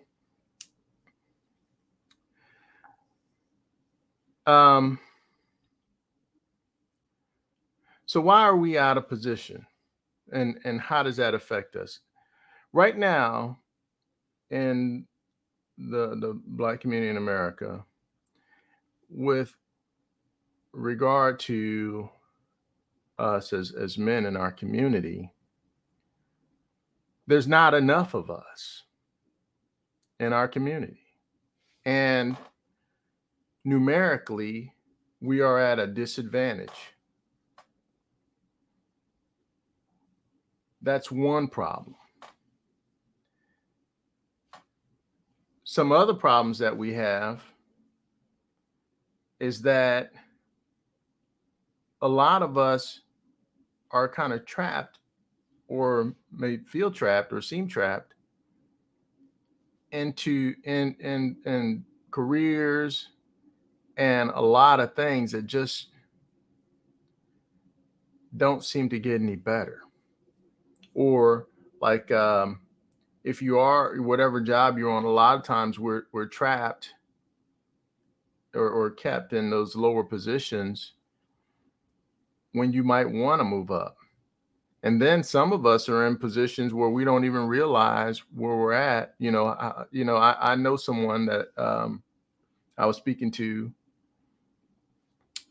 um 4.45 4.99
so 8.05 8.21
why 8.21 8.41
are 8.41 8.57
we 8.57 8.77
out 8.77 8.97
of 8.97 9.09
position? 9.09 9.65
And 10.31 10.59
and 10.65 10.81
how 10.81 11.01
does 11.01 11.17
that 11.17 11.33
affect 11.33 11.75
us? 11.75 11.99
Right 12.75 12.98
now 12.98 13.60
in 14.50 15.05
the 15.77 16.17
the 16.20 16.38
black 16.46 16.82
community 16.82 17.10
in 17.10 17.15
America 17.15 17.86
with 19.10 19.55
regard 20.74 21.39
to 21.39 22.10
us 23.17 23.53
as 23.53 23.72
as 23.72 23.98
men 23.98 24.25
in 24.25 24.36
our 24.36 24.51
community 24.51 25.32
there's 27.27 27.48
not 27.48 27.74
enough 27.74 28.13
of 28.13 28.29
us 28.29 28.84
in 30.20 30.34
our 30.34 30.50
community 30.50 31.08
and 31.86 32.36
numerically 33.63 34.74
we 35.22 35.39
are 35.39 35.58
at 35.58 35.79
a 35.79 35.88
disadvantage 35.88 36.94
That's 40.86 41.12
one 41.12 41.48
problem. 41.48 41.96
Some 45.75 45.91
other 45.91 46.13
problems 46.13 46.58
that 46.60 46.77
we 46.77 46.94
have 46.94 47.44
is 49.41 49.62
that 49.63 50.13
a 52.01 52.08
lot 52.08 52.41
of 52.41 52.58
us 52.58 53.01
are 53.91 54.08
kind 54.08 54.32
of 54.32 54.46
trapped 54.46 55.00
or 55.67 56.15
may 56.32 56.60
feel 56.60 56.89
trapped 56.89 57.34
or 57.34 57.41
seem 57.41 57.67
trapped 57.67 58.13
into 59.91 60.55
in 60.63 60.96
in 61.01 61.36
in 61.46 61.84
careers 62.10 63.10
and 63.98 64.29
a 64.34 64.41
lot 64.41 64.79
of 64.79 64.96
things 64.96 65.34
that 65.34 65.46
just 65.46 65.88
don't 68.38 68.63
seem 68.63 68.88
to 68.88 68.98
get 68.98 69.20
any 69.20 69.36
better. 69.36 69.82
Or 70.94 71.50
like 71.82 72.10
um, 72.12 72.62
if 73.25 73.41
you 73.41 73.58
are 73.58 74.00
whatever 74.01 74.39
job 74.39 74.77
you're 74.77 74.91
on, 74.91 75.03
a 75.03 75.10
lot 75.10 75.36
of 75.36 75.44
times 75.44 75.79
we're 75.79 76.03
we're 76.12 76.27
trapped 76.27 76.94
or, 78.53 78.70
or 78.70 78.91
kept 78.91 79.34
in 79.34 79.50
those 79.50 79.75
lower 79.75 80.03
positions 80.03 80.94
when 82.53 82.72
you 82.72 82.84
might 82.84 83.10
want 83.10 83.39
to 83.39 83.44
move 83.44 83.72
up. 83.72 83.98
And 84.84 85.01
then 85.01 85.24
some 85.24 85.51
of 85.51 85.65
us 85.65 85.89
are 85.89 86.05
in 86.05 86.17
positions 86.17 86.72
where 86.72 86.89
we 86.89 87.03
don't 87.03 87.25
even 87.25 87.48
realize 87.48 88.22
where 88.36 88.55
we're 88.55 88.74
at. 88.74 89.15
You 89.17 89.32
know, 89.32 89.48
I, 89.48 89.86
you 89.91 90.05
know, 90.05 90.17
I, 90.17 90.51
I 90.51 90.55
know 90.55 90.75
someone 90.75 91.25
that 91.25 91.48
um, 91.58 92.03
I 92.77 92.86
was 92.86 92.96
speaking 92.96 93.32
to, 93.32 93.72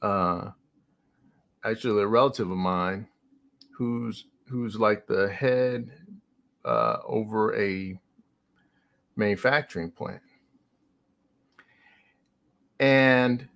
uh, 0.00 0.50
actually 1.64 2.00
a 2.02 2.07
relative 2.07 2.49
of 2.49 2.57
mine, 2.57 3.09
who's 3.76 4.26
who's 4.47 4.76
like 4.76 5.09
the 5.09 5.28
head 5.28 5.90
uh, 6.64 6.99
over 7.06 7.54
a 7.56 7.99
manufacturing 9.16 9.90
plant. 9.90 10.21
And, 12.80 13.49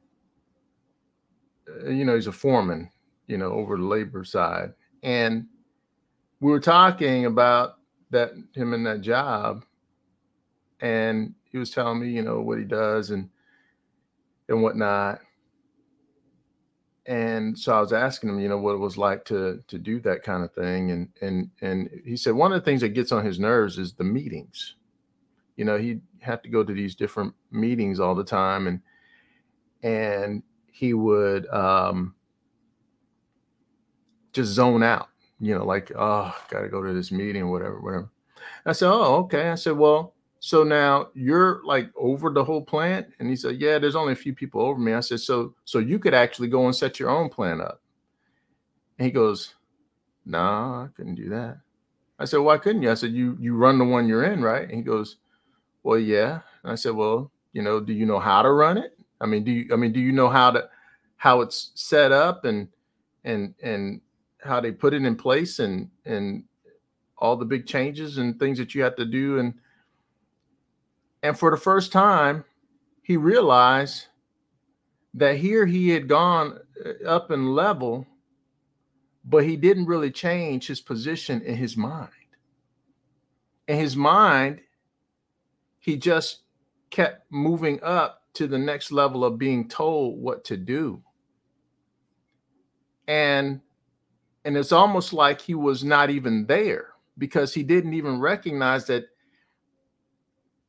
uh, 1.69 1.91
you 1.91 2.05
know, 2.05 2.15
he's 2.15 2.27
a 2.27 2.33
foreman, 2.33 2.91
you 3.27 3.38
know, 3.38 3.53
over 3.53 3.77
the 3.77 3.83
labor 3.83 4.25
side. 4.25 4.73
And 5.03 5.47
we 6.41 6.50
were 6.50 6.61
talking 6.61 7.27
about 7.27 7.79
that, 8.11 8.33
him 8.55 8.73
in 8.75 8.85
that 8.85 9.00
job. 9.00 9.65
And 10.81 11.35
he 11.50 11.59
was 11.59 11.71
telling 11.71 12.00
me, 12.00 12.09
you 12.09 12.23
know, 12.23 12.41
what 12.41 12.59
he 12.59 12.65
does 12.65 13.11
and, 13.11 13.29
and 14.49 14.62
whatnot 14.62 15.21
and 17.09 17.59
so 17.59 17.75
I 17.75 17.81
was 17.81 17.95
asking 17.95 18.29
him, 18.29 18.38
you 18.38 18.50
know, 18.50 18.59
what 18.59 18.75
it 18.75 18.79
was 18.79 18.99
like 18.99 19.25
to 19.27 19.65
to 19.67 19.79
do 19.79 19.99
that 20.00 20.23
kind 20.23 20.45
of 20.45 20.53
thing, 20.53 20.91
and 20.91 21.09
and 21.23 21.50
and 21.62 21.88
he 22.05 22.19
said 22.19 22.35
one 22.35 22.53
of 22.53 22.61
the 22.61 22.65
things 22.65 22.83
that 22.83 22.91
gets 22.91 23.12
on 23.12 23.25
his 23.25 23.41
nerves 23.41 23.79
is 23.79 23.95
the 23.95 24.05
meetings. 24.05 24.77
You 25.57 25.65
know, 25.65 25.79
he 25.79 26.00
had 26.21 26.43
to 26.43 26.50
go 26.50 26.62
to 26.62 26.73
these 26.73 26.95
different 26.95 27.35
meetings 27.50 27.99
all 27.99 28.15
the 28.15 28.25
time, 28.25 28.67
and 28.67 28.81
and 29.83 30.43
he 30.71 30.93
would 30.93 31.47
um, 31.49 32.15
just 34.35 34.53
zone 34.53 34.83
out. 34.83 35.09
You 35.41 35.57
know, 35.57 35.65
like 35.65 35.91
oh, 35.97 36.37
got 36.50 36.61
to 36.61 36.69
go 36.69 36.83
to 36.83 36.93
this 36.93 37.11
meeting, 37.11 37.49
whatever, 37.49 37.81
whatever. 37.81 38.11
I 38.67 38.73
said, 38.73 38.91
oh, 38.91 39.15
okay. 39.25 39.49
I 39.49 39.55
said, 39.55 39.79
well, 39.79 40.15
so 40.40 40.62
now 40.62 41.09
you're 41.14 41.61
like 41.64 41.90
over 41.97 42.30
the 42.30 42.45
whole 42.45 42.62
plant? 42.62 43.09
And 43.18 43.28
he 43.28 43.37
said, 43.37 43.61
Yeah, 43.61 43.78
there's 43.78 43.97
only 43.97 44.12
a 44.12 44.16
few 44.16 44.35
people 44.35 44.61
over 44.62 44.78
me. 44.78 44.95
I 44.95 45.00
said, 45.00 45.21
So 45.21 45.54
so 45.64 45.78
you 45.78 45.99
could 45.99 46.14
actually 46.14 46.49
go 46.49 46.66
and 46.66 46.75
set 46.75 47.00
your 47.00 47.11
own 47.11 47.28
plant 47.28 47.61
up. 47.61 47.80
And 48.99 49.07
he 49.07 49.11
goes, 49.11 49.54
No, 50.25 50.38
nah, 50.38 50.85
I 50.85 50.88
couldn't 50.97 51.16
do 51.16 51.28
that. 51.30 51.59
I 52.18 52.25
said, 52.25 52.38
Why 52.38 52.59
couldn't 52.59 52.83
you? 52.83 52.90
I 52.90 52.95
said, 52.95 53.12
You 53.12 53.37
you 53.40 53.57
run 53.57 53.78
the 53.78 53.85
one 53.85 54.07
you're 54.09 54.25
in, 54.25 54.42
right? 54.42 54.62
And 54.62 54.76
he 54.76 54.83
goes, 54.83 55.16
Well, 55.83 55.99
yeah. 55.99 56.40
And 56.62 56.73
I 56.73 56.76
said, 56.76 56.95
Well, 56.95 57.33
you 57.52 57.62
know, 57.62 57.80
do 57.80 57.92
you 57.92 58.07
know 58.07 58.21
how 58.21 58.42
to 58.42 58.50
run 58.52 58.78
it? 58.78 58.97
I 59.21 59.26
mean, 59.26 59.42
do 59.42 59.50
you 59.50 59.68
I 59.73 59.76
mean, 59.76 59.92
do 59.92 60.00
you 60.00 60.12
know 60.12 60.28
how 60.28 60.52
to 60.52 60.68
how 61.16 61.40
it's 61.40 61.73
set 61.75 62.12
up 62.12 62.45
and 62.45 62.68
and 63.25 63.54
and 63.62 64.00
how 64.40 64.61
they 64.61 64.71
put 64.71 64.95
it 64.95 65.04
in 65.04 65.16
place 65.16 65.59
and 65.59 65.90
and 66.04 66.45
all 67.18 67.37
the 67.37 67.45
big 67.45 67.66
changes 67.66 68.18
and 68.18 68.38
things 68.38 68.59
that 68.59 68.75
you 68.75 68.83
have 68.85 68.95
to 68.95 69.04
do 69.04 69.40
and 69.40 69.54
and 71.23 71.39
for 71.39 71.51
the 71.51 71.57
first 71.57 71.93
time, 71.93 72.45
he 73.03 73.17
realized 73.17 74.07
that 75.15 75.37
here 75.37 75.67
he 75.67 75.89
had 75.89 76.09
gone 76.09 76.59
uh, 76.85 77.09
up 77.09 77.31
in 77.31 77.55
level, 77.55 78.07
but 79.25 79.45
he 79.45 79.57
didn't 79.57 79.87
really 79.87 80.11
change 80.11 80.67
his 80.67 80.81
position 80.81 81.43
in 81.43 81.57
his 81.57 81.77
mind. 81.77 82.11
In 83.67 83.79
his 83.79 83.97
mind, 83.97 84.61
he 85.79 85.97
just 85.97 86.41
kept 86.91 87.31
moving 87.31 87.83
up 87.83 88.23
to 88.35 88.47
the 88.47 88.59
next 88.59 88.93
level 88.93 89.25
of 89.25 89.39
being 89.39 89.69
told 89.69 90.21
what 90.21 90.45
to 90.45 90.57
do. 90.57 91.03
And 93.07 93.61
and 94.45 94.57
it's 94.57 94.73
almost 94.73 95.13
like 95.13 95.41
he 95.41 95.55
was 95.55 95.83
not 95.83 96.11
even 96.11 96.47
there 96.47 96.91
because 97.19 97.53
he 97.53 97.63
didn't 97.63 97.95
even 97.95 98.21
recognize 98.21 98.87
that 98.87 99.09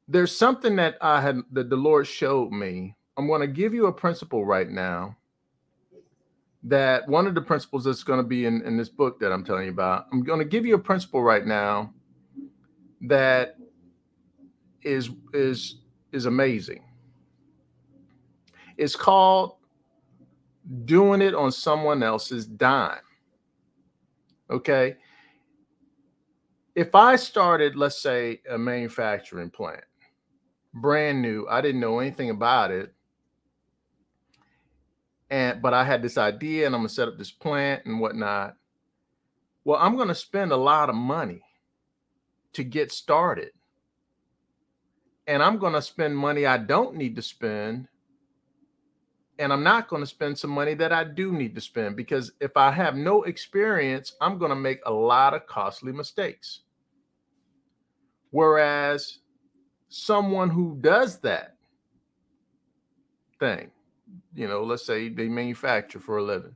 there's 0.10 0.36
something 0.36 0.76
that 0.78 0.98
I 1.02 1.22
had 1.22 1.42
that 1.52 1.70
the 1.70 1.76
Lord 1.76 2.08
showed 2.08 2.52
me. 2.52 2.96
I'm 3.16 3.28
going 3.28 3.42
to 3.42 3.48
give 3.48 3.74
you 3.74 3.86
a 3.86 3.94
principle 3.94 4.44
right 4.44 4.70
now. 4.70 5.16
That 6.64 7.08
one 7.08 7.28
of 7.28 7.36
the 7.36 7.42
principles 7.42 7.86
that's 7.86 8.04
going 8.04 8.20
to 8.20 8.28
be 8.28 8.46
in, 8.46 8.62
in 8.64 8.76
this 8.76 8.90
book 8.90 9.20
that 9.20 9.32
I'm 9.32 9.46
telling 9.46 9.66
you 9.66 9.72
about. 9.72 10.08
I'm 10.12 10.24
going 10.24 10.40
to 10.40 10.46
give 10.46 10.66
you 10.66 10.76
a 10.76 10.80
principle 10.80 11.24
right 11.24 11.46
now 11.46 11.94
that 13.02 13.56
is 14.82 15.12
is 15.34 15.76
is 16.12 16.26
amazing. 16.26 16.84
It's 18.78 18.96
called 18.96 19.56
doing 20.86 21.22
it 21.22 21.36
on 21.36 21.52
someone 21.52 22.04
else's 22.04 22.46
dime. 22.46 23.00
Okay. 24.50 24.96
If 26.76 26.96
I 26.96 27.16
started, 27.16 27.76
let's 27.76 28.02
say, 28.02 28.42
a 28.50 28.58
manufacturing 28.58 29.50
plant, 29.50 29.84
brand 30.74 31.22
new. 31.22 31.48
I 31.50 31.62
didn't 31.62 31.82
know 31.82 32.00
anything 32.00 32.30
about 32.30 32.72
it. 32.72 32.94
And 35.30 35.62
but 35.62 35.74
I 35.74 35.84
had 35.84 36.02
this 36.02 36.18
idea 36.18 36.66
and 36.66 36.76
I'm 36.76 36.82
gonna 36.82 36.90
set 36.90 37.08
up 37.08 37.18
this 37.18 37.32
plant 37.32 37.86
and 37.86 38.00
whatnot. 38.00 38.56
Well, 39.64 39.80
I'm 39.80 39.96
gonna 39.96 40.16
spend 40.16 40.52
a 40.52 40.58
lot 40.58 40.90
of 40.90 40.96
money 40.96 41.44
to 42.54 42.64
get 42.64 42.92
started. 42.92 43.52
And 45.28 45.44
I'm 45.44 45.58
gonna 45.58 45.82
spend 45.82 46.18
money 46.18 46.46
I 46.46 46.58
don't 46.58 46.96
need 46.96 47.16
to 47.16 47.22
spend. 47.22 47.88
And 49.38 49.54
I'm 49.54 49.64
not 49.64 49.88
going 49.88 50.02
to 50.02 50.06
spend 50.06 50.38
some 50.38 50.50
money 50.50 50.74
that 50.74 50.92
I 50.92 51.06
do 51.06 51.32
need 51.32 51.56
to 51.56 51.62
spend 51.62 51.96
because 51.96 52.34
if 52.42 52.58
I 52.58 52.72
have 52.72 52.98
no 52.98 53.24
experience, 53.24 54.14
I'm 54.20 54.38
going 54.38 54.50
to 54.50 54.56
make 54.56 54.82
a 54.86 54.92
lot 54.92 55.34
of 55.34 55.48
costly 55.48 55.94
mistakes. 55.94 56.64
Whereas 58.32 59.20
someone 59.90 60.50
who 60.50 60.78
does 60.80 61.20
that 61.20 61.56
thing, 63.40 63.72
you 64.34 64.48
know, 64.48 64.64
let's 64.64 64.86
say 64.86 65.10
they 65.10 65.28
manufacture 65.28 66.00
for 66.00 66.18
a 66.18 66.24
living 66.24 66.56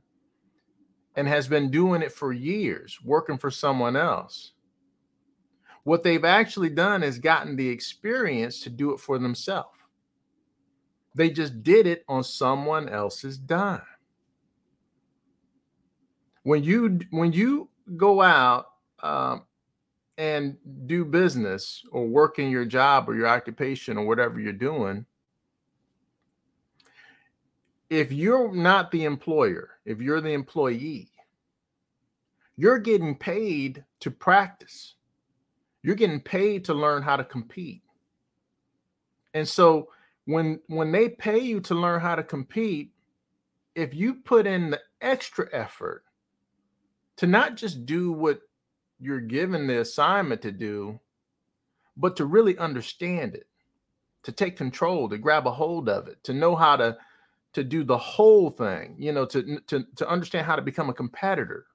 and 1.16 1.28
has 1.28 1.46
been 1.46 1.70
doing 1.70 2.02
it 2.02 2.12
for 2.12 2.32
years, 2.32 2.98
working 3.04 3.38
for 3.38 3.50
someone 3.50 3.96
else. 3.96 4.52
What 5.82 6.02
they've 6.02 6.24
actually 6.24 6.70
done 6.70 7.02
is 7.02 7.18
gotten 7.18 7.56
the 7.56 7.68
experience 7.68 8.60
to 8.60 8.70
do 8.70 8.92
it 8.92 9.00
for 9.00 9.18
themselves. 9.18 9.68
They 11.14 11.30
just 11.30 11.62
did 11.62 11.86
it 11.86 12.04
on 12.08 12.24
someone 12.24 12.88
else's 12.88 13.38
dime. 13.38 13.82
When 16.42 16.64
you 16.64 17.00
when 17.10 17.32
you 17.32 17.68
go 17.96 18.20
out 18.20 18.66
um, 19.02 19.44
and 20.16 20.56
do 20.86 21.04
business 21.04 21.82
or 21.90 22.06
work 22.06 22.38
in 22.38 22.50
your 22.50 22.64
job 22.64 23.08
or 23.08 23.16
your 23.16 23.26
occupation 23.26 23.98
or 23.98 24.06
whatever 24.06 24.40
you're 24.40 24.52
doing, 24.52 25.04
if 27.90 28.12
you're 28.12 28.52
not 28.54 28.90
the 28.90 29.04
employer, 29.04 29.70
if 29.84 30.00
you're 30.00 30.20
the 30.20 30.32
employee, 30.32 31.10
you're 32.56 32.78
getting 32.78 33.16
paid 33.16 33.84
to 34.00 34.10
practice. 34.10 34.94
You're 35.82 35.96
getting 35.96 36.20
paid 36.20 36.64
to 36.66 36.74
learn 36.74 37.02
how 37.02 37.16
to 37.16 37.24
compete. 37.24 37.82
And 39.34 39.46
so 39.46 39.88
when 40.24 40.60
when 40.68 40.92
they 40.92 41.08
pay 41.08 41.38
you 41.38 41.60
to 41.60 41.74
learn 41.74 42.00
how 42.00 42.14
to 42.14 42.22
compete, 42.22 42.92
if 43.74 43.92
you 43.94 44.14
put 44.14 44.46
in 44.46 44.70
the 44.70 44.80
extra 45.00 45.48
effort 45.52 46.04
to 47.16 47.26
not 47.26 47.56
just 47.56 47.84
do 47.84 48.12
what 48.12 48.40
you're 49.00 49.20
given 49.20 49.66
the 49.66 49.80
assignment 49.80 50.42
to 50.42 50.52
do, 50.52 50.98
but 51.96 52.16
to 52.16 52.26
really 52.26 52.56
understand 52.58 53.34
it, 53.34 53.46
to 54.22 54.32
take 54.32 54.56
control, 54.56 55.08
to 55.08 55.18
grab 55.18 55.46
a 55.46 55.50
hold 55.50 55.88
of 55.88 56.08
it, 56.08 56.22
to 56.24 56.32
know 56.32 56.56
how 56.56 56.76
to 56.76 56.96
to 57.52 57.62
do 57.62 57.84
the 57.84 57.96
whole 57.96 58.50
thing, 58.50 58.96
you 58.98 59.12
know, 59.12 59.24
to 59.24 59.60
to 59.66 59.84
to 59.96 60.08
understand 60.08 60.46
how 60.46 60.56
to 60.56 60.62
become 60.62 60.88
a 60.88 60.94
competitor 60.94 61.66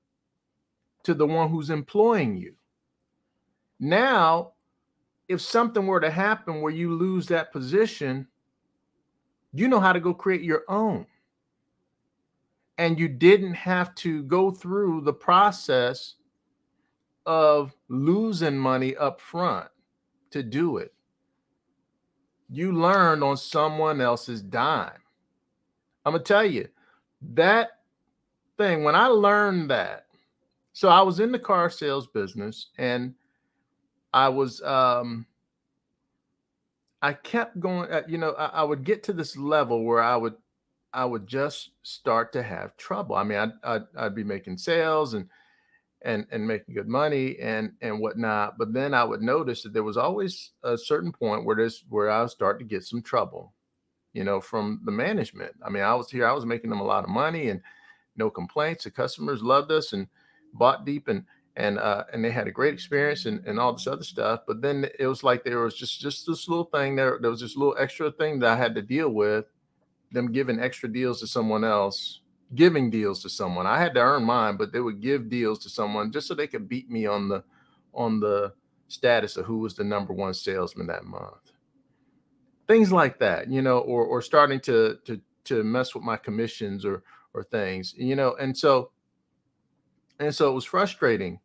to 1.03 1.13
the 1.13 1.25
one 1.25 1.49
who's 1.49 1.69
employing 1.69 2.35
you. 2.35 2.53
Now, 3.79 4.53
if 5.29 5.39
something 5.39 5.85
were 5.85 6.01
to 6.01 6.11
happen 6.11 6.61
where 6.61 6.73
you 6.73 6.93
lose 6.93 7.27
that 7.27 7.53
position, 7.53 8.27
you 9.53 9.67
know 9.67 9.79
how 9.79 9.93
to 9.93 9.99
go 9.99 10.13
create 10.13 10.43
your 10.43 10.63
own. 10.67 11.05
And 12.77 12.99
you 12.99 13.07
didn't 13.07 13.53
have 13.53 13.93
to 13.95 14.23
go 14.23 14.51
through 14.51 15.01
the 15.01 15.13
process 15.13 16.15
of 17.29 17.75
losing 17.89 18.57
money 18.57 18.95
up 18.95 19.21
front 19.21 19.67
to 20.31 20.41
do 20.41 20.77
it. 20.77 20.91
You 22.49 22.71
learned 22.71 23.23
on 23.23 23.37
someone 23.37 24.01
else's 24.01 24.41
dime. 24.41 25.03
I'm 26.03 26.13
going 26.13 26.23
to 26.23 26.27
tell 26.27 26.43
you 26.43 26.67
that 27.35 27.69
thing, 28.57 28.83
when 28.83 28.95
I 28.95 29.05
learned 29.05 29.69
that, 29.69 30.07
so 30.73 30.89
I 30.89 31.03
was 31.03 31.19
in 31.19 31.31
the 31.31 31.37
car 31.37 31.69
sales 31.69 32.07
business 32.07 32.69
and 32.79 33.13
I 34.11 34.27
was, 34.29 34.59
um, 34.63 35.27
I 37.03 37.13
kept 37.13 37.59
going, 37.59 37.91
uh, 37.91 38.01
you 38.07 38.17
know, 38.17 38.31
I, 38.31 38.45
I 38.45 38.63
would 38.63 38.83
get 38.83 39.03
to 39.03 39.13
this 39.13 39.37
level 39.37 39.83
where 39.83 40.01
I 40.01 40.15
would, 40.15 40.33
I 40.93 41.05
would 41.05 41.27
just 41.27 41.69
start 41.83 42.33
to 42.33 42.41
have 42.41 42.75
trouble. 42.75 43.15
I 43.15 43.23
mean, 43.23 43.37
I'd, 43.37 43.51
I'd, 43.63 43.83
I'd 43.95 44.15
be 44.15 44.23
making 44.23 44.57
sales 44.57 45.13
and, 45.13 45.29
and 46.03 46.25
and 46.31 46.47
making 46.47 46.75
good 46.75 46.87
money 46.87 47.37
and 47.39 47.73
and 47.81 47.99
whatnot. 47.99 48.57
But 48.57 48.73
then 48.73 48.93
I 48.93 49.03
would 49.03 49.21
notice 49.21 49.63
that 49.63 49.73
there 49.73 49.83
was 49.83 49.97
always 49.97 50.51
a 50.63 50.77
certain 50.77 51.11
point 51.11 51.45
where 51.45 51.55
this 51.55 51.83
where 51.89 52.09
I 52.09 52.21
would 52.21 52.29
start 52.29 52.59
to 52.59 52.65
get 52.65 52.83
some 52.83 53.01
trouble, 53.01 53.53
you 54.13 54.23
know, 54.23 54.39
from 54.39 54.81
the 54.85 54.91
management. 54.91 55.53
I 55.63 55.69
mean, 55.69 55.83
I 55.83 55.95
was 55.95 56.09
here, 56.09 56.27
I 56.27 56.33
was 56.33 56.45
making 56.45 56.69
them 56.69 56.79
a 56.79 56.85
lot 56.85 57.03
of 57.03 57.09
money 57.09 57.49
and 57.49 57.61
no 58.15 58.29
complaints. 58.29 58.83
The 58.83 58.91
customers 58.91 59.41
loved 59.41 59.71
us 59.71 59.93
and 59.93 60.07
bought 60.53 60.85
deep 60.85 61.07
and 61.07 61.25
and 61.55 61.77
uh, 61.77 62.05
and 62.13 62.23
they 62.23 62.31
had 62.31 62.47
a 62.47 62.51
great 62.51 62.73
experience 62.73 63.25
and, 63.25 63.45
and 63.45 63.59
all 63.59 63.73
this 63.73 63.87
other 63.87 64.03
stuff. 64.03 64.41
But 64.47 64.61
then 64.61 64.89
it 64.97 65.07
was 65.07 65.23
like 65.23 65.43
there 65.43 65.59
was 65.59 65.75
just 65.75 65.99
just 65.99 66.25
this 66.25 66.47
little 66.47 66.65
thing 66.65 66.95
there. 66.95 67.19
There 67.21 67.31
was 67.31 67.41
this 67.41 67.57
little 67.57 67.75
extra 67.77 68.11
thing 68.11 68.39
that 68.39 68.49
I 68.49 68.55
had 68.55 68.75
to 68.75 68.81
deal 68.81 69.09
with. 69.09 69.45
Them 70.11 70.31
giving 70.31 70.59
extra 70.59 70.91
deals 70.91 71.19
to 71.19 71.27
someone 71.27 71.63
else, 71.63 72.21
giving 72.55 72.89
deals 72.89 73.21
to 73.21 73.29
someone. 73.29 73.67
I 73.67 73.79
had 73.79 73.93
to 73.93 74.01
earn 74.01 74.23
mine, 74.23 74.57
but 74.57 74.71
they 74.71 74.79
would 74.79 75.01
give 75.01 75.29
deals 75.29 75.59
to 75.59 75.69
someone 75.69 76.11
just 76.11 76.27
so 76.27 76.33
they 76.33 76.47
could 76.47 76.67
beat 76.67 76.89
me 76.89 77.05
on 77.05 77.29
the 77.29 77.43
on 77.93 78.19
the 78.19 78.53
status 78.87 79.37
of 79.37 79.45
who 79.45 79.59
was 79.59 79.75
the 79.75 79.83
number 79.83 80.13
one 80.13 80.33
salesman 80.33 80.87
that 80.87 81.05
month. 81.05 81.53
Things 82.67 82.91
like 82.91 83.19
that, 83.19 83.49
you 83.49 83.61
know, 83.61 83.79
or 83.79 84.03
or 84.03 84.21
starting 84.21 84.59
to 84.61 84.97
to 85.05 85.19
to 85.45 85.63
mess 85.63 85.93
with 85.93 86.03
my 86.03 86.17
commissions 86.17 86.85
or 86.85 87.03
or 87.33 87.43
things, 87.43 87.93
you 87.97 88.15
know, 88.15 88.35
and 88.39 88.57
so 88.57 88.91
and 90.19 90.33
so 90.33 90.49
it 90.49 90.53
was 90.53 90.65
frustrating. 90.65 91.39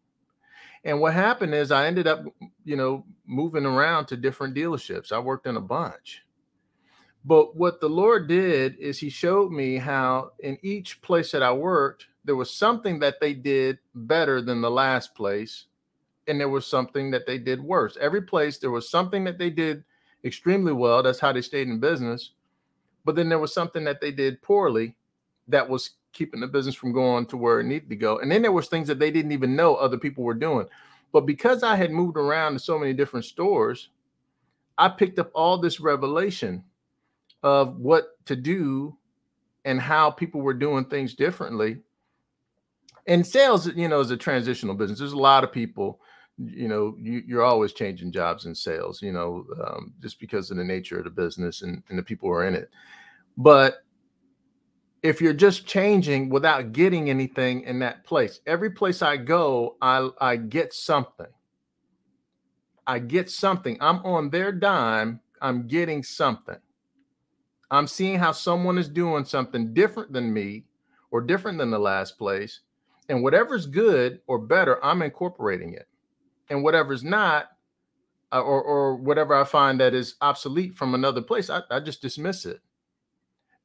And 0.85 1.01
what 1.01 1.15
happened 1.15 1.55
is 1.55 1.71
I 1.71 1.87
ended 1.87 2.07
up, 2.07 2.25
you 2.65 2.77
know, 2.77 3.07
moving 3.27 3.65
around 3.65 4.07
to 4.07 4.17
different 4.17 4.55
dealerships. 4.55 5.13
I 5.13 5.19
worked 5.19 5.47
in 5.47 5.57
a 5.57 5.61
bunch. 5.61 6.23
But 7.25 7.57
what 7.57 7.81
the 7.81 7.89
Lord 7.89 8.29
did 8.29 8.77
is 8.77 8.99
He 8.99 9.09
showed 9.09 9.51
me 9.51 9.77
how 9.77 10.33
in 10.41 10.59
each 10.63 11.01
place 11.03 11.33
that 11.33 11.43
I 11.43 11.53
worked, 11.53 12.07
there 12.25 12.37
was 12.37 12.51
something 12.51 12.99
that 13.01 13.21
they 13.21 13.35
did 13.35 13.79
better 13.95 14.41
than 14.41 14.61
the 14.61 14.71
last 14.71 15.15
place, 15.15 15.67
and 16.29 16.41
there 16.41 16.49
was 16.49 16.67
something 16.67 17.11
that 17.11 17.27
they 17.27 17.39
did 17.39 17.63
worse. 17.63 17.97
Every 18.01 18.23
place, 18.23 18.59
there 18.59 18.71
was 18.71 18.89
something 18.89 19.25
that 19.25 19.39
they 19.39 19.51
did 19.51 19.85
extremely 20.25 20.73
well. 20.73 21.03
That's 21.03 21.21
how 21.21 21.33
they 21.33 21.43
stayed 21.43 21.69
in 21.69 21.81
business. 21.81 22.31
But 23.05 23.17
then 23.17 23.29
there 23.29 23.39
was 23.39 23.53
something 23.53 23.85
that 23.85 24.01
they 24.01 24.11
did 24.11 24.41
poorly 24.43 24.97
that 25.49 25.69
was 25.69 25.91
keeping 26.13 26.41
the 26.41 26.47
business 26.47 26.75
from 26.75 26.93
going 26.93 27.27
to 27.27 27.37
where 27.37 27.61
it 27.61 27.65
needed 27.65 27.91
to 27.91 27.97
go. 27.97 28.19
And 28.19 28.31
then 28.31 28.41
there 28.41 28.53
was 28.53 28.69
things 28.69 28.89
that 28.89 28.99
they 28.99 29.11
didn't 29.11 29.33
even 29.33 29.57
know 29.57 29.75
other 29.75 29.99
people 29.99 30.25
were 30.25 30.33
doing. 30.33 30.67
But 31.13 31.27
because 31.27 31.63
I 31.63 31.77
had 31.77 31.91
moved 31.91 32.17
around 32.17 32.55
to 32.55 32.59
so 32.59 32.79
many 32.79 32.95
different 32.95 33.27
stores, 33.27 33.91
I 34.79 34.89
picked 34.89 35.19
up 35.19 35.31
all 35.35 35.59
this 35.59 35.81
revelation 35.81 36.65
of 37.45 37.77
what 37.77 38.17
to 38.25 38.35
do 38.35 38.97
and 39.65 39.81
how 39.81 40.11
people 40.11 40.41
were 40.41 40.55
doing 40.55 40.87
things 40.87 41.15
differently. 41.15 41.79
And 43.07 43.25
sales, 43.25 43.69
you 43.77 43.87
know, 43.87 44.01
is 44.01 44.11
a 44.11 44.17
transitional 44.17 44.75
business. 44.75 44.99
There's 44.99 45.13
a 45.13 45.17
lot 45.17 45.45
of 45.45 45.53
people, 45.53 46.01
you 46.39 46.69
know, 46.69 46.97
you, 46.99 47.39
are 47.39 47.45
always 47.45 47.75
changing 47.75 48.13
jobs 48.13 48.47
in 48.47 48.55
sales, 48.55 49.03
you 49.03 49.13
know, 49.13 49.45
um, 49.63 49.93
just 50.01 50.19
because 50.19 50.51
of 50.51 50.57
the 50.57 50.65
nature 50.65 50.99
of 50.99 51.05
the 51.05 51.11
business 51.11 51.61
and, 51.61 51.83
and 51.91 51.99
the 51.99 52.03
people 52.03 52.29
who 52.31 52.35
are 52.35 52.47
in 52.47 52.55
it. 52.55 52.71
But 53.37 53.85
if 55.03 55.21
you're 55.21 55.35
just 55.35 55.67
changing 55.67 56.31
without 56.31 56.73
getting 56.73 57.11
anything 57.11 57.61
in 57.65 57.79
that 57.81 58.05
place. 58.05 58.41
Every 58.47 58.71
place 58.71 59.03
I 59.03 59.19
go, 59.19 59.77
I, 59.83 60.09
I 60.19 60.37
get 60.37 60.73
something. 60.73 61.27
I 62.87 63.01
get 63.01 63.31
something. 63.31 63.77
I'm 63.83 63.99
on 63.99 64.31
their 64.31 64.51
dime. 64.51 65.21
I'm 65.43 65.69
getting 65.69 66.03
something. 66.03 66.57
I'm 67.71 67.87
seeing 67.87 68.19
how 68.19 68.33
someone 68.33 68.79
is 68.79 68.89
doing 68.89 69.25
something 69.25 69.75
different 69.75 70.13
than 70.13 70.33
me 70.33 70.65
or 71.11 71.21
different 71.21 71.59
than 71.59 71.71
the 71.71 71.79
last 71.79 72.19
place. 72.19 72.61
And 73.09 73.23
whatever's 73.23 73.67
good 73.67 74.21
or 74.27 74.39
better, 74.39 74.85
I'm 74.85 75.03
incorporating 75.03 75.75
it. 75.75 75.89
And 76.51 76.63
whatever's 76.63 77.05
not, 77.05 77.49
uh, 78.33 78.43
or, 78.43 78.63
or 78.63 78.97
whatever 78.97 79.35
I 79.35 79.45
find 79.45 79.81
that 79.81 79.95
is 79.95 80.17
obsolete 80.21 80.77
from 80.77 80.95
another 80.95 81.23
place, 81.23 81.51
I, 81.51 81.63
I 81.71 81.81
just 81.81 82.03
dismiss 82.03 82.47
it 82.47 82.61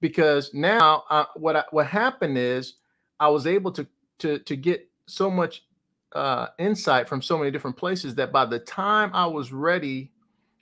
because 0.01 0.53
now 0.53 1.03
uh, 1.09 1.25
what 1.35 1.55
I, 1.55 1.63
what 1.71 1.87
happened 1.87 2.37
is 2.37 2.75
I 3.19 3.29
was 3.29 3.47
able 3.47 3.71
to 3.73 3.87
to 4.19 4.39
to 4.39 4.55
get 4.55 4.87
so 5.07 5.29
much 5.29 5.65
uh, 6.13 6.47
insight 6.57 7.09
from 7.09 7.21
so 7.21 7.37
many 7.37 7.51
different 7.51 7.77
places 7.77 8.15
that 8.15 8.31
by 8.31 8.45
the 8.45 8.59
time 8.59 9.11
I 9.13 9.25
was 9.27 9.51
ready, 9.51 10.11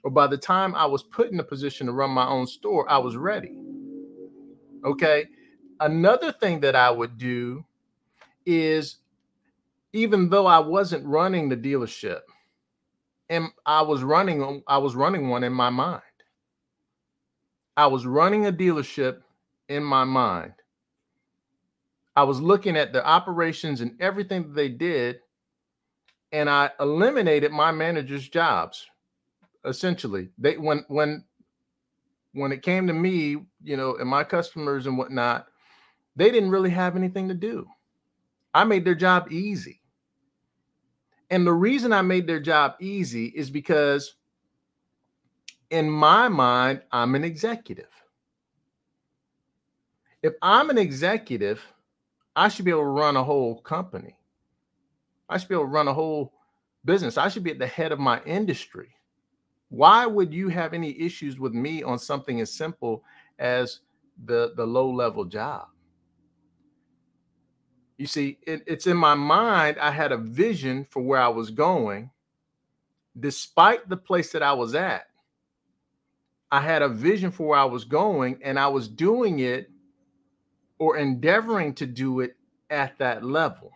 or 0.04 0.12
by 0.12 0.28
the 0.28 0.38
time 0.38 0.76
I 0.76 0.86
was 0.86 1.04
put 1.04 1.32
in 1.32 1.40
a 1.40 1.44
position 1.44 1.88
to 1.88 1.94
run 1.94 2.12
my 2.12 2.28
own 2.28 2.48
store, 2.48 2.90
I 2.90 2.98
was 2.98 3.18
ready. 3.18 3.56
Okay. 4.86 5.26
Another 5.80 6.32
thing 6.32 6.60
that 6.62 6.76
I 6.76 6.90
would 6.90 7.18
do 7.18 7.64
is 8.46 8.98
even 9.94 10.30
though 10.30 10.46
I 10.46 10.60
wasn't 10.60 11.06
running 11.06 11.50
the 11.50 11.58
dealership, 11.58 12.22
and 13.30 13.50
I 13.66 13.82
was 13.82 14.04
running 14.04 14.64
I 14.68 14.78
was 14.78 14.96
running 14.96 15.30
one 15.30 15.44
in 15.44 15.54
my 15.54 15.70
mind. 15.70 16.02
I 17.76 17.88
was 17.88 18.06
running 18.06 18.48
a 18.48 18.52
dealership 18.52 19.22
in 19.70 19.84
my 19.84 20.04
mind. 20.04 20.54
I 22.16 22.24
was 22.24 22.42
looking 22.42 22.76
at 22.76 22.94
the 22.94 23.06
operations 23.06 23.82
and 23.82 23.96
everything 24.02 24.44
that 24.44 24.56
they 24.56 24.70
did, 24.70 25.20
and 26.32 26.50
I 26.50 26.72
eliminated 26.80 27.52
my 27.52 27.72
manager's 27.72 28.28
jobs. 28.28 28.88
Essentially, 29.68 30.30
they 30.38 30.58
when 30.58 30.86
when 30.88 31.24
when 32.34 32.52
it 32.52 32.62
came 32.62 32.88
to 32.88 32.94
me, 32.94 33.38
you 33.64 33.78
know, 33.78 33.98
and 33.98 34.10
my 34.10 34.24
customers 34.24 34.86
and 34.86 34.98
whatnot, 34.98 35.48
they 36.16 36.32
didn't 36.32 36.52
really 36.52 36.70
have 36.70 36.96
anything 36.96 37.28
to 37.28 37.34
do. 37.34 37.68
I 38.54 38.64
made 38.64 38.86
their 38.86 38.96
job 38.96 39.32
easy. 39.32 39.82
And 41.30 41.46
the 41.46 41.54
reason 41.54 41.92
I 41.92 42.02
made 42.02 42.26
their 42.26 42.40
job 42.40 42.76
easy 42.80 43.28
is 43.28 43.50
because 43.50 44.16
in 45.70 45.90
my 45.90 46.30
mind, 46.30 46.82
I'm 46.92 47.16
an 47.16 47.24
executive. 47.24 47.90
If 50.24 50.34
I'm 50.42 50.70
an 50.70 50.78
executive, 50.78 51.62
I 52.36 52.48
should 52.48 52.66
be 52.66 52.72
able 52.72 52.82
to 52.82 52.88
run 52.88 53.18
a 53.18 53.24
whole 53.24 53.62
company. 53.62 54.18
I 55.30 55.38
should 55.38 55.50
be 55.50 55.56
able 55.56 55.66
to 55.66 55.72
run 55.72 55.88
a 55.88 55.94
whole 55.94 56.34
business. 56.86 57.18
I 57.18 57.28
should 57.28 57.44
be 57.44 57.52
at 57.52 57.60
the 57.60 57.68
head 57.68 57.92
of 57.92 58.00
my 58.00 58.22
industry. 58.24 58.90
Why 59.70 60.06
would 60.06 60.34
you 60.34 60.48
have 60.50 60.74
any 60.74 61.00
issues 61.00 61.40
with 61.40 61.54
me 61.54 61.84
on 61.84 62.00
something 62.00 62.40
as 62.42 62.54
simple 62.54 63.04
as 63.40 63.82
the, 64.26 64.54
the 64.56 64.66
low 64.66 64.90
level 64.90 65.26
job? 65.26 65.68
You 67.98 68.06
see, 68.06 68.38
it, 68.46 68.64
it's 68.68 68.88
in 68.88 68.96
my 68.96 69.16
mind. 69.16 69.78
I 69.80 69.92
had 69.92 70.12
a 70.12 70.18
vision 70.18 70.86
for 70.90 71.02
where 71.02 71.20
I 71.20 71.28
was 71.28 71.50
going, 71.50 72.12
despite 73.20 73.90
the 73.90 73.98
place 73.98 74.32
that 74.32 74.44
I 74.44 74.54
was 74.54 74.76
at. 74.76 75.08
I 76.52 76.62
had 76.62 76.82
a 76.82 76.90
vision 76.90 77.32
for 77.32 77.48
where 77.48 77.60
I 77.60 77.66
was 77.66 77.84
going, 77.84 78.40
and 78.44 78.58
I 78.58 78.68
was 78.68 78.88
doing 78.88 79.40
it 79.40 79.70
or 80.80 80.98
endeavoring 80.98 81.74
to 81.74 81.86
do 81.86 82.22
it 82.22 82.38
at 82.70 82.98
that 83.00 83.24
level. 83.24 83.72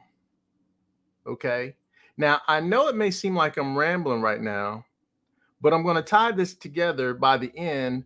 Okay. 1.25 1.75
Now, 2.15 2.41
I 2.47 2.59
know 2.59 2.87
it 2.87 2.95
may 2.95 3.11
seem 3.11 3.35
like 3.35 3.57
I'm 3.57 3.77
rambling 3.77 4.21
right 4.21 4.41
now, 4.41 4.85
but 5.61 5.73
I'm 5.73 5.83
going 5.83 5.95
to 5.95 6.01
tie 6.01 6.31
this 6.31 6.53
together 6.53 7.13
by 7.13 7.37
the 7.37 7.55
end, 7.55 8.03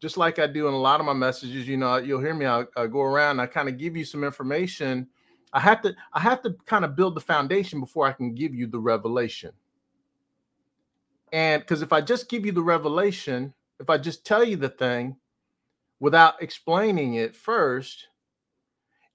just 0.00 0.16
like 0.16 0.38
I 0.38 0.46
do 0.46 0.68
in 0.68 0.74
a 0.74 0.78
lot 0.78 1.00
of 1.00 1.06
my 1.06 1.12
messages. 1.14 1.66
You 1.66 1.76
know, 1.76 1.96
you'll 1.96 2.20
hear 2.20 2.34
me, 2.34 2.46
I'll, 2.46 2.66
I'll 2.76 2.88
go 2.88 3.00
around, 3.00 3.40
I 3.40 3.46
kind 3.46 3.68
of 3.68 3.78
give 3.78 3.96
you 3.96 4.04
some 4.04 4.24
information. 4.24 5.08
I 5.52 5.60
have 5.60 5.80
to, 5.82 5.94
I 6.12 6.20
have 6.20 6.42
to 6.42 6.54
kind 6.66 6.84
of 6.84 6.94
build 6.94 7.14
the 7.14 7.20
foundation 7.20 7.80
before 7.80 8.06
I 8.06 8.12
can 8.12 8.34
give 8.34 8.54
you 8.54 8.66
the 8.66 8.78
revelation. 8.78 9.52
And 11.32 11.62
because 11.62 11.82
if 11.82 11.92
I 11.92 12.00
just 12.00 12.28
give 12.28 12.44
you 12.44 12.52
the 12.52 12.62
revelation, 12.62 13.54
if 13.80 13.90
I 13.90 13.98
just 13.98 14.24
tell 14.26 14.44
you 14.44 14.56
the 14.56 14.68
thing 14.68 15.16
without 16.00 16.42
explaining 16.42 17.14
it 17.14 17.34
first, 17.34 18.08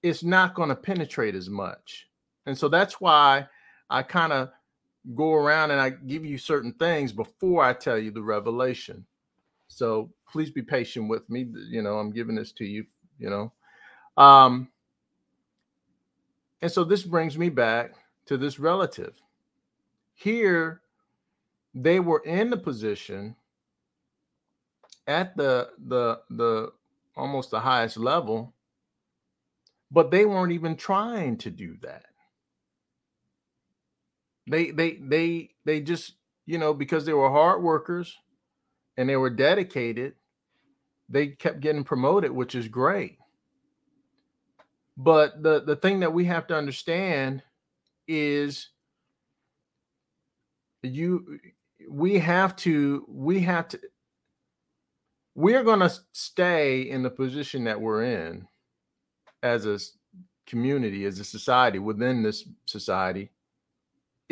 it's 0.02 0.22
not 0.22 0.54
going 0.54 0.68
to 0.68 0.76
penetrate 0.76 1.34
as 1.34 1.48
much. 1.48 2.08
And 2.46 2.56
so 2.56 2.68
that's 2.68 3.00
why 3.00 3.46
I 3.88 4.02
kind 4.02 4.32
of 4.32 4.50
go 5.14 5.34
around 5.34 5.70
and 5.70 5.80
I 5.80 5.90
give 5.90 6.24
you 6.24 6.38
certain 6.38 6.72
things 6.72 7.12
before 7.12 7.62
I 7.62 7.72
tell 7.72 7.98
you 7.98 8.10
the 8.10 8.22
revelation. 8.22 9.04
So 9.68 10.10
please 10.30 10.50
be 10.50 10.62
patient 10.62 11.08
with 11.08 11.28
me. 11.28 11.46
You 11.68 11.82
know, 11.82 11.98
I'm 11.98 12.10
giving 12.10 12.36
this 12.36 12.52
to 12.52 12.64
you, 12.64 12.86
you 13.18 13.28
know. 13.28 13.52
Um, 14.16 14.68
and 16.62 16.70
so 16.70 16.84
this 16.84 17.02
brings 17.02 17.36
me 17.36 17.50
back 17.50 17.92
to 18.26 18.36
this 18.38 18.58
relative. 18.58 19.14
Here, 20.14 20.80
they 21.74 22.00
were 22.00 22.22
in 22.24 22.50
the 22.50 22.56
position 22.56 23.36
at 25.06 25.36
the 25.36 25.70
the 25.86 26.20
the 26.30 26.72
almost 27.16 27.50
the 27.50 27.60
highest 27.60 27.96
level, 27.96 28.54
but 29.90 30.10
they 30.10 30.24
weren't 30.24 30.52
even 30.52 30.76
trying 30.76 31.36
to 31.38 31.50
do 31.50 31.76
that. 31.82 32.06
They 34.46 34.70
they 34.70 34.96
they 34.96 35.50
they 35.64 35.80
just 35.80 36.14
you 36.46 36.58
know 36.58 36.74
because 36.74 37.04
they 37.06 37.12
were 37.12 37.30
hard 37.30 37.62
workers 37.62 38.16
and 38.96 39.08
they 39.08 39.16
were 39.16 39.30
dedicated, 39.30 40.14
they 41.08 41.28
kept 41.28 41.60
getting 41.60 41.84
promoted, 41.84 42.30
which 42.30 42.54
is 42.54 42.68
great. 42.68 43.18
But 44.96 45.42
the 45.42 45.62
the 45.64 45.76
thing 45.76 46.00
that 46.00 46.12
we 46.12 46.26
have 46.26 46.46
to 46.48 46.56
understand 46.56 47.42
is 48.06 48.68
you 50.82 51.40
we 51.88 52.18
have 52.18 52.54
to 52.56 53.04
we 53.08 53.40
have 53.40 53.68
to 53.68 53.80
we're 55.34 55.64
going 55.64 55.80
to 55.80 55.92
stay 56.12 56.82
in 56.82 57.02
the 57.02 57.10
position 57.10 57.64
that 57.64 57.80
we're 57.80 58.04
in 58.04 58.46
as 59.42 59.66
a 59.66 59.78
community 60.46 61.06
as 61.06 61.18
a 61.18 61.24
society 61.24 61.78
within 61.78 62.22
this 62.22 62.46
society 62.66 63.30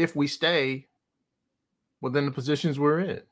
if 0.03 0.17
we 0.17 0.27
stay 0.27 0.87
within 2.01 2.27
the 2.27 2.33
positions 2.33 2.79
we're 2.79 3.01
in. 3.01 3.23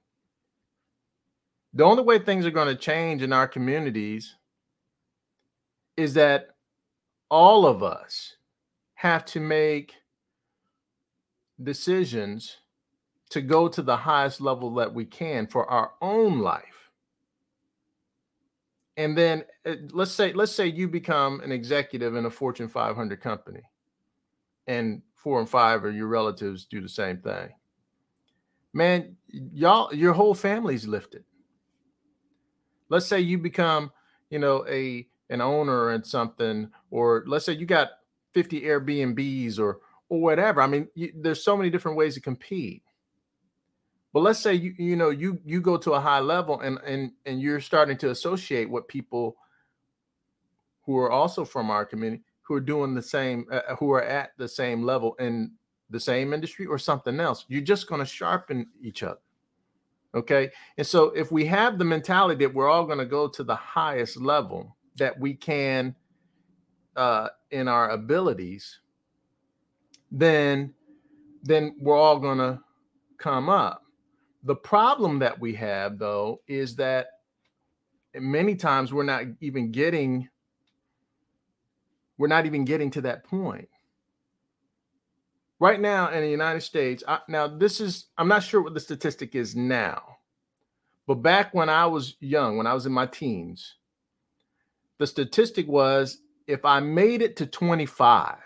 The 1.74 1.84
only 1.84 2.02
way 2.02 2.18
things 2.18 2.46
are 2.46 2.50
going 2.50 2.68
to 2.68 2.74
change 2.74 3.22
in 3.22 3.32
our 3.32 3.46
communities 3.46 4.36
is 5.96 6.14
that 6.14 6.50
all 7.30 7.66
of 7.66 7.82
us 7.82 8.36
have 8.94 9.24
to 9.24 9.40
make 9.40 9.94
decisions 11.62 12.58
to 13.30 13.40
go 13.40 13.68
to 13.68 13.82
the 13.82 13.96
highest 13.96 14.40
level 14.40 14.74
that 14.74 14.92
we 14.92 15.04
can 15.04 15.46
for 15.46 15.70
our 15.70 15.92
own 16.00 16.40
life. 16.40 16.90
And 18.96 19.16
then 19.16 19.44
uh, 19.64 19.76
let's 19.92 20.10
say 20.10 20.32
let's 20.32 20.52
say 20.52 20.66
you 20.66 20.88
become 20.88 21.40
an 21.40 21.52
executive 21.52 22.16
in 22.16 22.26
a 22.26 22.30
Fortune 22.30 22.68
500 22.68 23.20
company 23.20 23.62
and 24.66 25.00
four 25.22 25.38
and 25.38 25.48
five 25.48 25.84
or 25.84 25.90
your 25.90 26.06
relatives 26.06 26.64
do 26.64 26.80
the 26.80 26.88
same 26.88 27.18
thing. 27.18 27.50
Man, 28.72 29.16
y'all, 29.28 29.92
your 29.94 30.12
whole 30.12 30.34
family's 30.34 30.86
lifted. 30.86 31.24
Let's 32.88 33.06
say 33.06 33.20
you 33.20 33.38
become, 33.38 33.92
you 34.30 34.38
know, 34.38 34.64
a 34.68 35.06
an 35.28 35.40
owner 35.40 35.90
and 35.90 36.04
something, 36.04 36.70
or 36.90 37.24
let's 37.26 37.44
say 37.44 37.52
you 37.52 37.66
got 37.66 37.90
50 38.32 38.62
Airbnbs 38.62 39.58
or 39.58 39.80
or 40.08 40.20
whatever. 40.20 40.62
I 40.62 40.66
mean, 40.66 40.88
you, 40.94 41.12
there's 41.14 41.44
so 41.44 41.56
many 41.56 41.70
different 41.70 41.96
ways 41.96 42.14
to 42.14 42.20
compete. 42.20 42.82
But 44.12 44.20
let's 44.20 44.40
say 44.40 44.54
you 44.54 44.74
you 44.78 44.96
know 44.96 45.10
you 45.10 45.38
you 45.44 45.60
go 45.60 45.76
to 45.76 45.92
a 45.92 46.00
high 46.00 46.20
level 46.20 46.60
and 46.60 46.78
and 46.84 47.12
and 47.26 47.40
you're 47.40 47.60
starting 47.60 47.98
to 47.98 48.10
associate 48.10 48.70
with 48.70 48.88
people 48.88 49.36
who 50.84 50.96
are 50.96 51.10
also 51.10 51.44
from 51.44 51.70
our 51.70 51.84
community 51.84 52.24
who 52.50 52.56
are 52.56 52.60
doing 52.60 52.96
the 52.96 53.02
same, 53.02 53.46
uh, 53.52 53.60
uh, 53.68 53.76
who 53.76 53.92
are 53.92 54.02
at 54.02 54.32
the 54.36 54.48
same 54.48 54.82
level 54.82 55.14
in 55.20 55.52
the 55.88 56.00
same 56.00 56.32
industry 56.32 56.66
or 56.66 56.78
something 56.78 57.20
else. 57.20 57.44
You're 57.46 57.60
just 57.60 57.86
going 57.86 58.00
to 58.00 58.04
sharpen 58.04 58.66
each 58.82 59.04
other. 59.04 59.20
Okay. 60.16 60.50
And 60.76 60.84
so 60.84 61.10
if 61.10 61.30
we 61.30 61.44
have 61.44 61.78
the 61.78 61.84
mentality 61.84 62.44
that 62.44 62.52
we're 62.52 62.68
all 62.68 62.84
going 62.86 62.98
to 62.98 63.06
go 63.06 63.28
to 63.28 63.44
the 63.44 63.54
highest 63.54 64.16
level 64.16 64.76
that 64.96 65.16
we 65.16 65.32
can 65.32 65.94
uh, 66.96 67.28
in 67.52 67.68
our 67.68 67.90
abilities, 67.90 68.80
then 70.10 70.74
then 71.44 71.76
we're 71.80 71.96
all 71.96 72.18
going 72.18 72.38
to 72.38 72.58
come 73.18 73.48
up. 73.48 73.84
The 74.42 74.56
problem 74.56 75.20
that 75.20 75.38
we 75.38 75.54
have 75.54 76.00
though 76.00 76.40
is 76.48 76.74
that 76.76 77.06
many 78.12 78.56
times 78.56 78.92
we're 78.92 79.04
not 79.04 79.22
even 79.40 79.70
getting 79.70 80.28
we're 82.20 82.26
not 82.26 82.44
even 82.44 82.66
getting 82.66 82.90
to 82.90 83.00
that 83.00 83.24
point. 83.24 83.70
Right 85.58 85.80
now 85.80 86.10
in 86.10 86.20
the 86.20 86.28
United 86.28 86.60
States, 86.60 87.02
I, 87.08 87.20
now 87.28 87.48
this 87.48 87.80
is, 87.80 88.08
I'm 88.18 88.28
not 88.28 88.42
sure 88.42 88.60
what 88.60 88.74
the 88.74 88.80
statistic 88.80 89.34
is 89.34 89.56
now, 89.56 90.18
but 91.06 91.14
back 91.16 91.54
when 91.54 91.70
I 91.70 91.86
was 91.86 92.16
young, 92.20 92.58
when 92.58 92.66
I 92.66 92.74
was 92.74 92.84
in 92.84 92.92
my 92.92 93.06
teens, 93.06 93.76
the 94.98 95.06
statistic 95.06 95.66
was 95.66 96.18
if 96.46 96.66
I 96.66 96.80
made 96.80 97.22
it 97.22 97.36
to 97.38 97.46
25, 97.46 98.36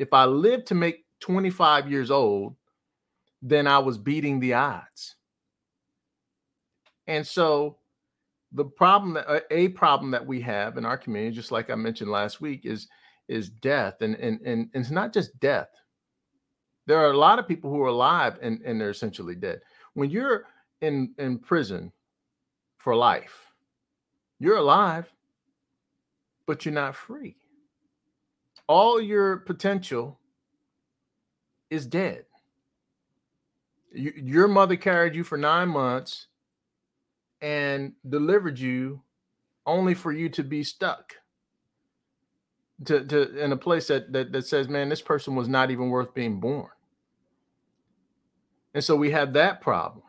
if 0.00 0.12
I 0.12 0.24
lived 0.24 0.66
to 0.66 0.74
make 0.74 1.04
25 1.20 1.88
years 1.88 2.10
old, 2.10 2.56
then 3.40 3.68
I 3.68 3.78
was 3.78 3.98
beating 3.98 4.40
the 4.40 4.54
odds. 4.54 5.14
And 7.06 7.24
so 7.24 7.76
the 8.56 8.64
problem 8.64 9.12
that 9.14 9.28
uh, 9.28 9.40
a 9.50 9.68
problem 9.68 10.10
that 10.10 10.26
we 10.26 10.40
have 10.40 10.78
in 10.78 10.86
our 10.86 10.96
community, 10.96 11.36
just 11.36 11.52
like 11.52 11.68
I 11.68 11.74
mentioned 11.74 12.10
last 12.10 12.40
week, 12.40 12.64
is 12.64 12.88
is 13.28 13.50
death, 13.50 14.00
and 14.00 14.16
and 14.16 14.40
and, 14.40 14.70
and 14.72 14.82
it's 14.82 14.90
not 14.90 15.12
just 15.12 15.38
death. 15.40 15.68
There 16.86 16.98
are 16.98 17.10
a 17.10 17.18
lot 17.18 17.38
of 17.38 17.46
people 17.46 17.70
who 17.70 17.82
are 17.82 17.88
alive 17.88 18.38
and 18.40 18.62
and 18.64 18.80
they're 18.80 18.90
essentially 18.90 19.34
dead. 19.34 19.60
When 19.92 20.10
you're 20.10 20.46
in 20.80 21.14
in 21.18 21.38
prison 21.38 21.92
for 22.78 22.96
life, 22.96 23.52
you're 24.40 24.56
alive, 24.56 25.12
but 26.46 26.64
you're 26.64 26.74
not 26.74 26.96
free. 26.96 27.36
All 28.68 29.00
your 29.00 29.36
potential 29.36 30.18
is 31.68 31.86
dead. 31.86 32.24
You, 33.92 34.12
your 34.16 34.48
mother 34.48 34.76
carried 34.76 35.14
you 35.14 35.24
for 35.24 35.36
nine 35.36 35.68
months 35.68 36.28
and 37.46 37.92
delivered 38.08 38.58
you 38.58 39.00
only 39.66 39.94
for 39.94 40.10
you 40.10 40.28
to 40.28 40.42
be 40.42 40.64
stuck 40.64 41.14
to, 42.84 43.04
to 43.04 43.38
in 43.38 43.52
a 43.52 43.56
place 43.56 43.86
that, 43.86 44.12
that 44.12 44.32
that 44.32 44.44
says 44.46 44.68
man 44.68 44.88
this 44.88 45.00
person 45.00 45.36
was 45.36 45.46
not 45.46 45.70
even 45.70 45.88
worth 45.88 46.12
being 46.12 46.40
born. 46.40 46.68
And 48.74 48.82
so 48.82 48.96
we 48.96 49.12
have 49.12 49.32
that 49.34 49.60
problem. 49.60 50.02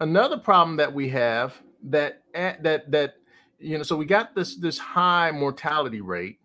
Another 0.00 0.36
problem 0.36 0.76
that 0.78 0.92
we 0.92 1.08
have 1.10 1.54
that 1.84 2.22
eh, 2.34 2.56
that 2.62 2.90
that 2.90 3.14
you 3.60 3.78
know 3.78 3.84
so 3.84 3.96
we 3.96 4.04
got 4.04 4.34
this 4.34 4.56
this 4.56 4.76
high 4.76 5.30
mortality 5.30 6.00
rate. 6.00 6.40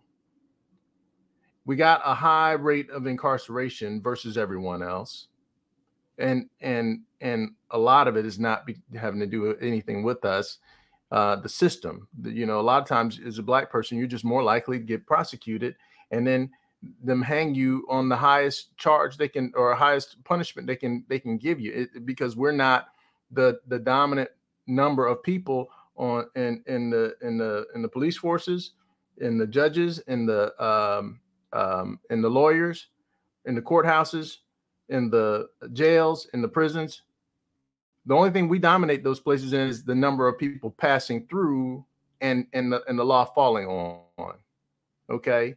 We 1.65 1.75
got 1.75 2.01
a 2.05 2.13
high 2.13 2.51
rate 2.51 2.91
of 2.91 3.07
incarceration 3.07 4.03
versus 4.03 4.37
everyone 4.37 4.83
else. 4.83 5.29
And 6.19 6.47
and 6.61 7.01
and 7.21 7.51
a 7.71 7.77
lot 7.77 8.07
of 8.07 8.17
it 8.17 8.25
is 8.25 8.39
not 8.39 8.65
be, 8.65 8.77
having 8.95 9.19
to 9.19 9.25
do 9.27 9.55
anything 9.57 10.03
with 10.03 10.25
us 10.25 10.59
uh, 11.11 11.35
the 11.35 11.49
system. 11.49 12.07
You 12.23 12.45
know, 12.45 12.59
a 12.59 12.61
lot 12.61 12.81
of 12.81 12.87
times 12.87 13.19
as 13.25 13.37
a 13.39 13.43
black 13.43 13.69
person, 13.69 13.97
you're 13.97 14.07
just 14.07 14.25
more 14.25 14.43
likely 14.43 14.77
to 14.79 14.83
get 14.83 15.05
prosecuted, 15.05 15.75
and 16.11 16.25
then 16.25 16.49
them 17.03 17.21
hang 17.21 17.53
you 17.53 17.85
on 17.89 18.07
the 18.07 18.15
highest 18.15 18.77
charge 18.77 19.17
they 19.17 19.27
can 19.27 19.51
or 19.55 19.75
highest 19.75 20.23
punishment 20.23 20.65
they 20.65 20.77
can 20.77 21.03
they 21.09 21.19
can 21.19 21.37
give 21.37 21.59
you 21.59 21.73
it, 21.73 22.05
because 22.05 22.35
we're 22.37 22.51
not 22.51 22.87
the 23.31 23.59
the 23.67 23.79
dominant 23.79 24.29
number 24.67 25.05
of 25.05 25.21
people 25.23 25.69
on 25.95 26.25
in 26.35 26.63
in 26.67 26.89
the 26.89 27.15
in 27.21 27.37
the 27.37 27.65
in 27.75 27.81
the 27.81 27.89
police 27.89 28.17
forces 28.17 28.71
in 29.17 29.37
the 29.37 29.45
judges 29.45 29.99
in 30.07 30.25
the 30.25 30.53
um 30.63 31.19
um 31.51 31.99
in 32.09 32.21
the 32.21 32.29
lawyers 32.29 32.87
in 33.45 33.55
the 33.55 33.61
courthouses 33.61 34.37
in 34.87 35.09
the 35.09 35.47
jails 35.73 36.27
in 36.33 36.41
the 36.41 36.47
prisons 36.47 37.01
the 38.09 38.15
only 38.15 38.31
thing 38.31 38.49
we 38.49 38.57
dominate 38.57 39.03
those 39.03 39.19
places 39.19 39.53
in 39.53 39.67
is 39.67 39.83
the 39.83 39.93
number 39.93 40.27
of 40.27 40.39
people 40.39 40.71
passing 40.71 41.27
through 41.27 41.85
and 42.21 42.47
and 42.53 42.73
the 42.73 42.83
and 42.87 42.97
the 42.97 43.03
law 43.03 43.23
falling 43.23 43.67
on. 43.67 44.33
Okay. 45.11 45.55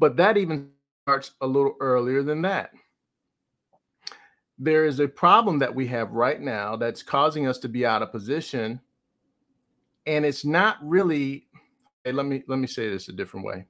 But 0.00 0.16
that 0.16 0.36
even 0.36 0.70
starts 1.04 1.34
a 1.40 1.46
little 1.46 1.76
earlier 1.78 2.24
than 2.24 2.42
that. 2.42 2.72
There 4.58 4.84
is 4.84 4.98
a 4.98 5.06
problem 5.06 5.60
that 5.60 5.72
we 5.72 5.86
have 5.86 6.10
right 6.10 6.40
now 6.40 6.74
that's 6.74 7.04
causing 7.04 7.46
us 7.46 7.58
to 7.58 7.68
be 7.68 7.86
out 7.86 8.02
of 8.02 8.10
position. 8.10 8.80
And 10.06 10.26
it's 10.26 10.44
not 10.44 10.78
really, 10.82 11.46
hey, 12.04 12.10
let 12.10 12.26
me 12.26 12.42
let 12.48 12.58
me 12.58 12.66
say 12.66 12.90
this 12.90 13.08
a 13.08 13.12
different 13.12 13.46
way. 13.46 13.64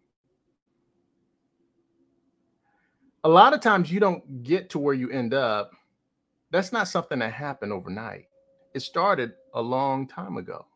A 3.24 3.28
lot 3.28 3.52
of 3.52 3.60
times 3.60 3.92
you 3.92 4.00
don't 4.00 4.42
get 4.42 4.70
to 4.70 4.78
where 4.78 4.94
you 4.94 5.10
end 5.10 5.34
up 5.34 5.72
that's 6.50 6.72
not 6.72 6.88
something 6.88 7.18
that 7.18 7.32
happened 7.32 7.72
overnight. 7.72 8.26
It 8.74 8.80
started 8.80 9.32
a 9.54 9.60
long 9.62 10.06
time 10.06 10.36
ago. 10.36 10.66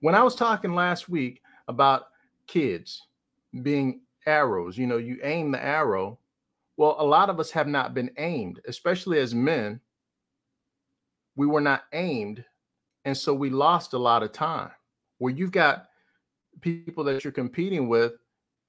When 0.00 0.14
I 0.14 0.22
was 0.22 0.34
talking 0.34 0.74
last 0.74 1.08
week 1.08 1.42
about 1.68 2.08
kids 2.46 3.06
being 3.62 4.00
arrows, 4.26 4.76
you 4.76 4.86
know, 4.86 4.96
you 4.96 5.18
aim 5.22 5.52
the 5.52 5.62
arrow. 5.62 6.18
Well, 6.76 6.96
a 6.98 7.04
lot 7.04 7.30
of 7.30 7.38
us 7.38 7.50
have 7.50 7.68
not 7.68 7.94
been 7.94 8.10
aimed, 8.18 8.60
especially 8.66 9.20
as 9.20 9.34
men. 9.34 9.80
We 11.36 11.46
were 11.46 11.60
not 11.60 11.84
aimed. 11.92 12.44
And 13.04 13.16
so 13.16 13.34
we 13.34 13.50
lost 13.50 13.94
a 13.94 13.98
lot 13.98 14.22
of 14.22 14.32
time 14.32 14.70
where 15.18 15.32
you've 15.32 15.52
got 15.52 15.88
people 16.60 17.04
that 17.04 17.22
you're 17.24 17.32
competing 17.32 17.88
with 17.88 18.14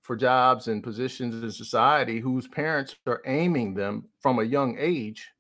for 0.02 0.15
jobs 0.15 0.67
and 0.67 0.84
positions 0.84 1.41
in 1.41 1.52
society 1.52 2.19
whose 2.19 2.47
parents 2.47 2.95
are 3.08 3.21
aiming 3.26 3.73
them 3.73 4.06
from 4.19 4.39
a 4.39 4.43
young 4.43 4.76
age 4.78 5.32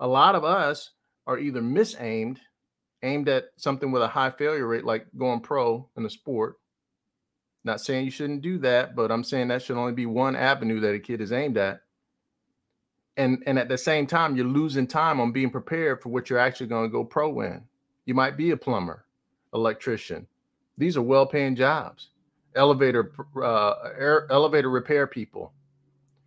a 0.00 0.08
lot 0.08 0.34
of 0.34 0.44
us 0.44 0.90
are 1.26 1.38
either 1.38 1.60
misaimed, 1.60 2.38
aimed 3.02 3.28
at 3.28 3.50
something 3.56 3.92
with 3.92 4.02
a 4.02 4.08
high 4.08 4.30
failure 4.30 4.66
rate, 4.66 4.84
like 4.84 5.06
going 5.16 5.40
pro 5.40 5.88
in 5.96 6.04
a 6.04 6.10
sport. 6.10 6.56
Not 7.62 7.80
saying 7.80 8.06
you 8.06 8.10
shouldn't 8.10 8.42
do 8.42 8.58
that, 8.58 8.96
but 8.96 9.12
I'm 9.12 9.22
saying 9.22 9.48
that 9.48 9.62
should 9.62 9.76
only 9.76 9.92
be 9.92 10.06
one 10.06 10.34
avenue 10.34 10.80
that 10.80 10.94
a 10.94 10.98
kid 10.98 11.20
is 11.20 11.30
aimed 11.30 11.58
at. 11.58 11.82
And 13.18 13.42
and 13.46 13.58
at 13.58 13.68
the 13.68 13.76
same 13.76 14.06
time, 14.06 14.34
you're 14.34 14.46
losing 14.46 14.86
time 14.86 15.20
on 15.20 15.32
being 15.32 15.50
prepared 15.50 16.00
for 16.00 16.08
what 16.08 16.30
you're 16.30 16.38
actually 16.38 16.68
going 16.68 16.88
to 16.88 16.92
go 16.92 17.04
pro 17.04 17.40
in. 17.42 17.62
You 18.06 18.14
might 18.14 18.38
be 18.38 18.52
a 18.52 18.56
plumber, 18.56 19.04
electrician. 19.52 20.26
These 20.78 20.96
are 20.96 21.02
well-paying 21.02 21.56
jobs. 21.56 22.08
Elevator, 22.56 23.12
uh, 23.36 23.74
air, 23.98 24.26
elevator 24.30 24.70
repair 24.70 25.06
people 25.06 25.52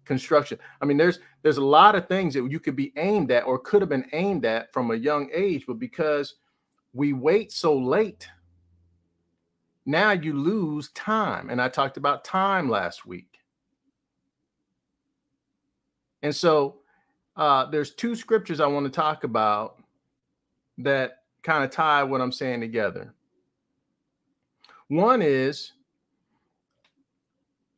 construction. 0.06 0.60
I 0.82 0.86
mean, 0.86 0.98
there's 0.98 1.20
there's 1.42 1.58
a 1.58 1.63
lot 1.63 1.96
of 1.96 2.08
things 2.08 2.34
that 2.34 2.50
you 2.50 2.60
could 2.60 2.76
be 2.76 2.94
aimed 2.98 3.32
at 3.32 3.46
or 3.46 3.60
could 3.60 3.82
have 3.82 3.89
been 3.89 4.08
aimed 4.13 4.46
at 4.46 4.72
from 4.74 4.92
a 4.92 4.96
young 4.96 5.30
age, 5.34 5.66
but 5.68 5.80
because 5.80 6.36
we 6.94 7.13
wait 7.13 7.52
so 7.52 7.78
late, 7.78 8.28
now 9.86 10.12
you 10.12 10.34
lose 10.34 10.89
time. 10.89 11.50
And 11.50 11.62
I 11.62 11.70
talked 11.70 11.98
about 11.98 12.24
time 12.24 12.70
last 12.70 13.06
week. 13.06 13.39
And 16.22 16.34
so 16.34 16.80
uh, 17.36 17.66
there's 17.66 17.94
two 17.94 18.16
scriptures 18.16 18.60
I 18.60 18.68
want 18.68 18.86
to 18.86 18.92
talk 18.92 19.24
about 19.24 19.82
that 20.78 21.24
kind 21.44 21.63
of 21.63 21.72
tie 21.72 22.04
what 22.04 22.22
I'm 22.22 22.32
saying 22.32 22.62
together. 22.62 23.13
One 24.88 25.22
is 25.22 25.74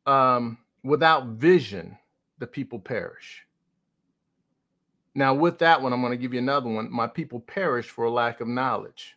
um, 0.06 0.58
without 0.84 1.26
vision, 1.28 1.98
the 2.38 2.46
people 2.46 2.78
perish. 2.78 3.46
Now, 5.14 5.32
with 5.34 5.58
that 5.60 5.80
one, 5.80 5.94
I'm 5.94 6.02
going 6.02 6.12
to 6.12 6.18
give 6.18 6.34
you 6.34 6.38
another 6.38 6.68
one. 6.68 6.92
My 6.92 7.06
people 7.06 7.40
perish 7.40 7.88
for 7.88 8.04
a 8.04 8.10
lack 8.10 8.42
of 8.42 8.48
knowledge. 8.48 9.16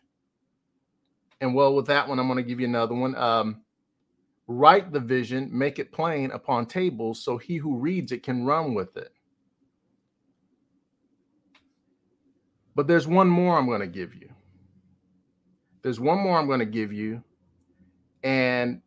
And 1.42 1.54
well, 1.54 1.74
with 1.74 1.86
that 1.86 2.08
one, 2.08 2.18
I'm 2.18 2.26
going 2.26 2.38
to 2.38 2.42
give 2.42 2.58
you 2.58 2.66
another 2.66 2.94
one. 2.94 3.14
Um, 3.16 3.60
write 4.46 4.92
the 4.92 5.00
vision, 5.00 5.50
make 5.52 5.78
it 5.78 5.92
plain 5.92 6.30
upon 6.30 6.66
tables, 6.66 7.22
so 7.22 7.36
he 7.36 7.56
who 7.56 7.76
reads 7.76 8.12
it 8.12 8.22
can 8.22 8.46
run 8.46 8.72
with 8.72 8.96
it. 8.96 9.12
But 12.74 12.86
there's 12.86 13.06
one 13.06 13.28
more 13.28 13.58
I'm 13.58 13.66
going 13.66 13.80
to 13.80 13.86
give 13.86 14.14
you. 14.14 14.30
There's 15.82 16.00
one 16.00 16.18
more 16.18 16.38
I'm 16.38 16.46
going 16.46 16.60
to 16.60 16.66
give 16.66 16.94
you. 16.94 17.22
And 18.22 18.80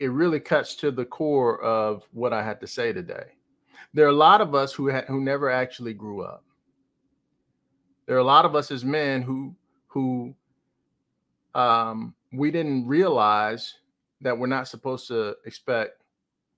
it 0.00 0.10
really 0.10 0.40
cuts 0.40 0.74
to 0.76 0.90
the 0.90 1.04
core 1.04 1.60
of 1.62 2.02
what 2.12 2.32
I 2.32 2.42
had 2.42 2.60
to 2.60 2.66
say 2.66 2.92
today 2.92 3.35
there 3.94 4.06
are 4.06 4.10
a 4.10 4.12
lot 4.12 4.40
of 4.40 4.54
us 4.54 4.72
who 4.72 4.90
ha- 4.90 5.04
who 5.08 5.20
never 5.20 5.50
actually 5.50 5.94
grew 5.94 6.22
up. 6.22 6.44
There 8.06 8.16
are 8.16 8.20
a 8.20 8.24
lot 8.24 8.44
of 8.44 8.54
us 8.54 8.70
as 8.70 8.84
men 8.84 9.22
who 9.22 9.54
who 9.86 10.34
um, 11.54 12.14
we 12.32 12.50
didn't 12.50 12.86
realize 12.86 13.74
that 14.20 14.36
we're 14.36 14.46
not 14.46 14.68
supposed 14.68 15.08
to 15.08 15.36
expect 15.44 16.02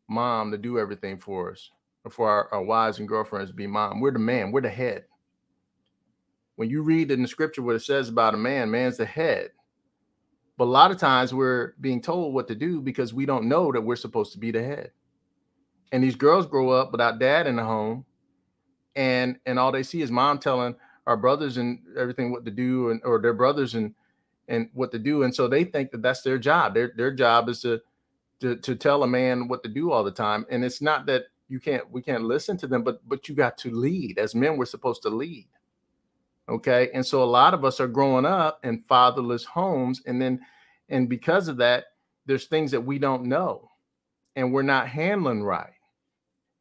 mom 0.08 0.50
to 0.50 0.58
do 0.58 0.78
everything 0.78 1.18
for 1.18 1.52
us 1.52 1.70
or 2.04 2.10
for 2.10 2.28
our, 2.28 2.52
our 2.52 2.62
wives 2.62 2.98
and 2.98 3.08
girlfriends 3.08 3.50
to 3.50 3.56
be 3.56 3.66
mom. 3.66 4.00
We're 4.00 4.12
the 4.12 4.18
man. 4.18 4.52
We're 4.52 4.60
the 4.60 4.68
head. 4.68 5.04
When 6.56 6.68
you 6.68 6.82
read 6.82 7.10
in 7.10 7.22
the 7.22 7.28
scripture 7.28 7.62
what 7.62 7.76
it 7.76 7.82
says 7.82 8.08
about 8.08 8.34
a 8.34 8.38
man, 8.38 8.70
man's 8.70 8.96
the 8.96 9.06
head. 9.06 9.50
But 10.56 10.64
a 10.64 10.66
lot 10.66 10.90
of 10.90 10.98
times 10.98 11.32
we're 11.32 11.74
being 11.80 12.02
told 12.02 12.34
what 12.34 12.48
to 12.48 12.56
do 12.56 12.80
because 12.80 13.14
we 13.14 13.26
don't 13.26 13.48
know 13.48 13.70
that 13.70 13.80
we're 13.80 13.94
supposed 13.94 14.32
to 14.32 14.38
be 14.38 14.50
the 14.50 14.62
head 14.62 14.90
and 15.92 16.02
these 16.02 16.16
girls 16.16 16.46
grow 16.46 16.70
up 16.70 16.92
without 16.92 17.18
dad 17.18 17.46
in 17.46 17.56
the 17.56 17.64
home 17.64 18.04
and 18.96 19.38
and 19.46 19.58
all 19.58 19.72
they 19.72 19.82
see 19.82 20.02
is 20.02 20.10
mom 20.10 20.38
telling 20.38 20.74
our 21.06 21.16
brothers 21.16 21.56
and 21.56 21.80
everything 21.96 22.30
what 22.30 22.44
to 22.44 22.50
do 22.50 22.90
and 22.90 23.00
or 23.04 23.20
their 23.20 23.32
brothers 23.32 23.74
and 23.74 23.94
and 24.48 24.68
what 24.74 24.90
to 24.92 24.98
do 24.98 25.22
and 25.22 25.34
so 25.34 25.46
they 25.46 25.64
think 25.64 25.90
that 25.90 26.02
that's 26.02 26.22
their 26.22 26.38
job. 26.38 26.74
Their 26.74 26.92
their 26.96 27.12
job 27.12 27.48
is 27.48 27.62
to 27.62 27.80
to, 28.40 28.56
to 28.56 28.74
tell 28.74 29.02
a 29.02 29.06
man 29.06 29.48
what 29.48 29.62
to 29.62 29.68
do 29.68 29.90
all 29.90 30.04
the 30.04 30.10
time 30.10 30.46
and 30.50 30.64
it's 30.64 30.80
not 30.80 31.06
that 31.06 31.24
you 31.48 31.60
can't 31.60 31.90
we 31.90 32.02
can't 32.02 32.24
listen 32.24 32.56
to 32.58 32.66
them 32.66 32.82
but 32.82 33.00
but 33.08 33.28
you 33.28 33.34
got 33.34 33.56
to 33.58 33.70
lead 33.70 34.18
as 34.18 34.34
men 34.34 34.56
we're 34.56 34.64
supposed 34.64 35.02
to 35.02 35.10
lead 35.10 35.48
okay? 36.48 36.90
And 36.94 37.04
so 37.04 37.22
a 37.22 37.24
lot 37.24 37.52
of 37.52 37.64
us 37.64 37.78
are 37.78 37.88
growing 37.88 38.24
up 38.24 38.64
in 38.64 38.82
fatherless 38.88 39.44
homes 39.44 40.02
and 40.06 40.20
then 40.20 40.40
and 40.88 41.08
because 41.08 41.48
of 41.48 41.56
that 41.58 41.86
there's 42.26 42.46
things 42.46 42.70
that 42.70 42.80
we 42.80 42.98
don't 42.98 43.24
know 43.24 43.70
and 44.36 44.52
we're 44.52 44.62
not 44.62 44.88
handling 44.88 45.42
right 45.42 45.72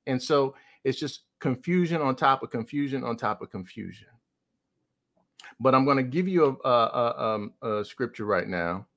and 0.08 0.22
so 0.22 0.56
it's 0.84 1.00
just 1.00 1.22
confusion 1.40 2.02
on 2.02 2.16
top 2.16 2.42
of 2.44 2.50
confusion 2.50 3.04
on 3.04 3.18
top 3.18 3.42
of 3.42 3.52
confusion. 3.52 4.08
But 5.60 5.76
I'm 5.76 5.86
going 5.86 5.98
to 5.98 6.04
give 6.04 6.28
you 6.28 6.46
a, 6.64 6.68
a, 6.68 6.72
a, 6.72 7.36
um, 7.36 7.54
a, 7.62 7.86
scripture 7.86 8.26
right 8.26 8.48
now 8.48 8.88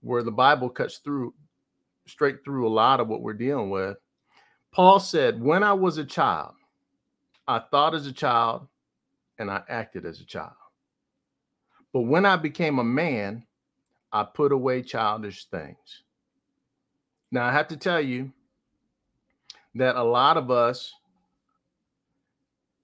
where 0.00 0.22
the 0.22 0.30
Bible 0.30 0.68
cuts 0.68 0.98
through 0.98 1.34
straight 2.06 2.44
through 2.44 2.66
a 2.66 2.68
lot 2.68 3.00
of 3.00 3.08
what 3.08 3.22
we're 3.22 3.32
dealing 3.32 3.70
with. 3.70 3.96
Paul 4.72 5.00
said, 5.00 5.40
When 5.40 5.62
I 5.62 5.72
was 5.72 5.98
a 5.98 6.04
child, 6.04 6.54
I 7.46 7.60
thought 7.70 7.94
as 7.94 8.06
a 8.06 8.12
child 8.12 8.66
and 9.38 9.50
I 9.50 9.62
acted 9.68 10.04
as 10.04 10.20
a 10.20 10.26
child. 10.26 10.52
But 11.92 12.02
when 12.02 12.26
I 12.26 12.36
became 12.36 12.78
a 12.78 12.84
man, 12.84 13.46
I 14.12 14.24
put 14.24 14.52
away 14.52 14.82
childish 14.82 15.46
things. 15.46 16.02
Now, 17.30 17.46
I 17.46 17.52
have 17.52 17.68
to 17.68 17.76
tell 17.76 18.00
you, 18.00 18.32
that 19.74 19.96
a 19.96 20.02
lot 20.02 20.36
of 20.36 20.50
us 20.50 20.92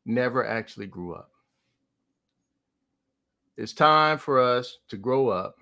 never 0.05 0.47
actually 0.47 0.87
grew 0.87 1.15
up. 1.15 1.31
It's 3.57 3.73
time 3.73 4.19
for 4.19 4.41
us 4.41 4.79
to 4.89 4.97
grow 4.97 5.29
up 5.29 5.57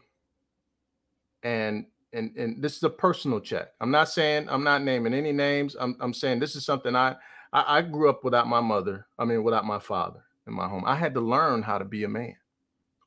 and 1.42 1.86
and 2.12 2.34
and 2.36 2.62
this 2.62 2.76
is 2.76 2.82
a 2.82 2.90
personal 2.90 3.40
check. 3.40 3.68
I'm 3.80 3.90
not 3.90 4.08
saying 4.08 4.48
I'm 4.48 4.64
not 4.64 4.82
naming 4.82 5.14
any 5.14 5.32
names. 5.32 5.76
I'm 5.78 5.96
I'm 6.00 6.14
saying 6.14 6.40
this 6.40 6.56
is 6.56 6.64
something 6.64 6.94
I 6.96 7.16
I, 7.52 7.78
I 7.78 7.82
grew 7.82 8.08
up 8.08 8.24
without 8.24 8.46
my 8.46 8.60
mother. 8.60 9.06
I 9.18 9.24
mean 9.24 9.42
without 9.42 9.66
my 9.66 9.78
father 9.78 10.22
in 10.46 10.54
my 10.54 10.68
home. 10.68 10.84
I 10.86 10.94
had 10.94 11.14
to 11.14 11.20
learn 11.20 11.62
how 11.62 11.78
to 11.78 11.84
be 11.84 12.04
a 12.04 12.08
man 12.08 12.36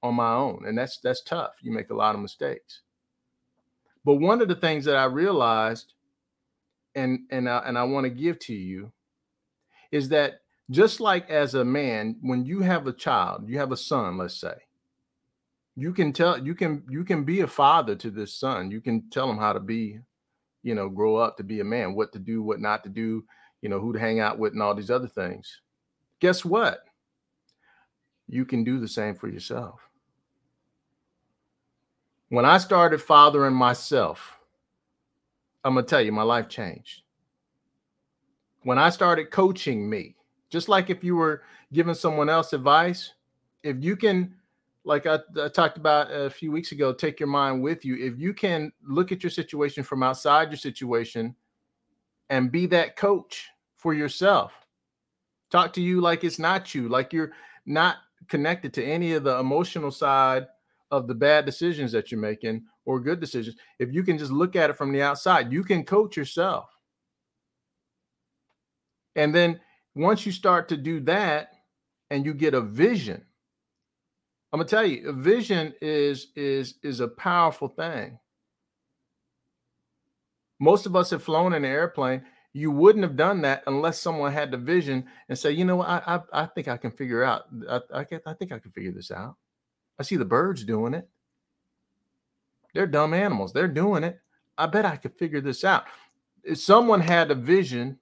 on 0.03 0.15
my 0.15 0.33
own, 0.33 0.63
and 0.67 0.77
that's 0.77 0.99
that's 0.99 1.23
tough. 1.23 1.53
You 1.61 1.71
make 1.71 1.89
a 1.89 1.95
lot 1.95 2.15
of 2.15 2.21
mistakes. 2.21 2.81
But 4.03 4.15
one 4.15 4.41
of 4.41 4.47
the 4.47 4.55
things 4.55 4.85
that 4.85 4.97
I 4.97 5.05
realized 5.05 5.93
and 6.95 7.21
and 7.29 7.49
I, 7.49 7.59
and 7.59 7.77
I 7.77 7.83
want 7.83 8.05
to 8.05 8.09
give 8.09 8.39
to 8.39 8.53
you 8.53 8.91
is 9.91 10.09
that 10.09 10.41
just 10.69 10.99
like 10.99 11.29
as 11.29 11.55
a 11.55 11.65
man, 11.65 12.15
when 12.21 12.45
you 12.45 12.61
have 12.61 12.87
a 12.87 12.93
child, 12.93 13.49
you 13.49 13.57
have 13.59 13.71
a 13.71 13.77
son, 13.77 14.17
let's 14.17 14.39
say, 14.39 14.53
you 15.75 15.93
can 15.93 16.13
tell 16.13 16.37
you 16.37 16.55
can 16.55 16.83
you 16.89 17.03
can 17.03 17.23
be 17.23 17.41
a 17.41 17.47
father 17.47 17.95
to 17.95 18.09
this 18.09 18.35
son. 18.35 18.71
You 18.71 18.81
can 18.81 19.09
tell 19.09 19.29
him 19.29 19.37
how 19.37 19.53
to 19.53 19.59
be 19.59 19.99
you 20.63 20.75
know 20.75 20.89
grow 20.89 21.15
up 21.15 21.37
to 21.37 21.43
be 21.43 21.59
a 21.59 21.63
man 21.63 21.95
what 21.95 22.13
to 22.13 22.19
do 22.19 22.43
what 22.43 22.59
not 22.59 22.83
to 22.83 22.89
do 22.89 23.23
you 23.61 23.69
know 23.69 23.79
who 23.79 23.93
to 23.93 23.99
hang 23.99 24.19
out 24.19 24.37
with 24.37 24.53
and 24.53 24.61
all 24.61 24.75
these 24.75 24.91
other 24.91 25.07
things. 25.07 25.61
Guess 26.19 26.45
what? 26.45 26.83
You 28.27 28.45
can 28.45 28.63
do 28.63 28.79
the 28.79 28.87
same 28.87 29.15
for 29.15 29.27
yourself. 29.27 29.79
When 32.29 32.45
i 32.45 32.57
started 32.57 33.01
fathering 33.01 33.53
myself 33.53 34.37
i'm 35.63 35.75
to 35.75 35.83
tell 35.83 36.01
you 36.01 36.11
my 36.11 36.23
life 36.23 36.47
changed 36.47 37.01
when 38.63 38.77
i 38.77 38.89
started 38.89 39.31
coaching 39.31 39.89
me 39.89 40.15
just 40.49 40.69
like 40.69 40.89
if 40.89 41.03
you 41.03 41.15
were 41.15 41.43
giving 41.73 41.93
someone 41.93 42.29
else 42.29 42.53
advice 42.53 43.13
if 43.63 43.77
you 43.83 43.95
can 43.95 44.33
like 44.83 45.05
I, 45.05 45.19
I, 45.41 45.47
talked 45.47 45.77
about 45.77 46.11
a 46.11 46.29
few 46.29 46.51
weeks 46.51 46.71
ago, 46.71 46.93
take 46.93 47.19
your 47.19 47.27
mind 47.27 47.61
with 47.61 47.85
you. 47.85 47.95
If 47.95 48.19
you 48.19 48.33
can 48.33 48.71
look 48.87 49.11
at 49.11 49.23
your 49.23 49.29
situation 49.29 49.83
from 49.83 50.03
outside 50.03 50.49
your 50.49 50.57
situation 50.57 51.35
and 52.29 52.51
be 52.51 52.65
that 52.67 52.95
coach 52.95 53.49
for 53.75 53.93
yourself, 53.93 54.53
talk 55.49 55.73
to 55.73 55.81
you 55.81 56.01
like 56.01 56.23
it's 56.23 56.39
not 56.39 56.73
you, 56.73 56.89
like 56.89 57.13
you're 57.13 57.31
not 57.65 57.97
connected 58.27 58.73
to 58.73 58.83
any 58.83 59.13
of 59.13 59.23
the 59.23 59.37
emotional 59.37 59.91
side 59.91 60.47
of 60.89 61.07
the 61.07 61.15
bad 61.15 61.45
decisions 61.45 61.91
that 61.91 62.11
you're 62.11 62.19
making 62.19 62.63
or 62.85 62.99
good 62.99 63.19
decisions. 63.19 63.55
If 63.79 63.91
you 63.91 64.03
can 64.03 64.17
just 64.17 64.31
look 64.31 64.55
at 64.55 64.69
it 64.69 64.77
from 64.77 64.91
the 64.91 65.01
outside, 65.01 65.51
you 65.51 65.63
can 65.63 65.83
coach 65.83 66.17
yourself. 66.17 66.69
And 69.15 69.33
then 69.33 69.59
once 69.95 70.25
you 70.25 70.31
start 70.31 70.69
to 70.69 70.77
do 70.77 70.99
that 71.01 71.49
and 72.09 72.25
you 72.25 72.33
get 72.33 72.53
a 72.53 72.61
vision, 72.61 73.23
I'm 74.53 74.59
gonna 74.59 74.67
tell 74.69 74.85
you, 74.85 75.09
a 75.09 75.13
vision 75.13 75.73
is 75.81 76.27
is 76.35 76.75
is 76.83 76.99
a 76.99 77.07
powerful 77.07 77.69
thing. 77.69 78.17
Most 80.59 80.85
of 80.85 80.95
us 80.95 81.09
have 81.11 81.23
flown 81.23 81.53
in 81.53 81.63
an 81.63 81.71
airplane. 81.71 82.23
You 82.53 82.69
wouldn't 82.69 83.03
have 83.03 83.15
done 83.15 83.41
that 83.41 83.63
unless 83.67 83.99
someone 83.99 84.33
had 84.33 84.51
the 84.51 84.57
vision 84.57 85.05
and 85.29 85.37
say, 85.37 85.51
you 85.51 85.63
know 85.63 85.77
what, 85.77 85.87
I 85.87 86.01
I, 86.05 86.43
I 86.43 86.45
think 86.47 86.67
I 86.67 86.77
can 86.77 86.91
figure 86.91 87.23
out. 87.23 87.43
I 87.69 87.81
I, 87.93 88.05
I 88.25 88.33
think 88.33 88.51
I 88.51 88.59
can 88.59 88.71
figure 88.71 88.91
this 88.91 89.11
out. 89.11 89.37
I 89.99 90.03
see 90.03 90.17
the 90.17 90.25
birds 90.25 90.63
doing 90.63 90.93
it. 90.93 91.07
They're 92.73 92.87
dumb 92.87 93.13
animals. 93.13 93.53
They're 93.53 93.67
doing 93.67 94.03
it. 94.03 94.19
I 94.57 94.65
bet 94.67 94.85
I 94.85 94.95
could 94.95 95.17
figure 95.17 95.41
this 95.41 95.63
out. 95.63 95.85
If 96.43 96.59
someone 96.59 97.01
had 97.01 97.31
a 97.31 97.35
vision 97.35 97.99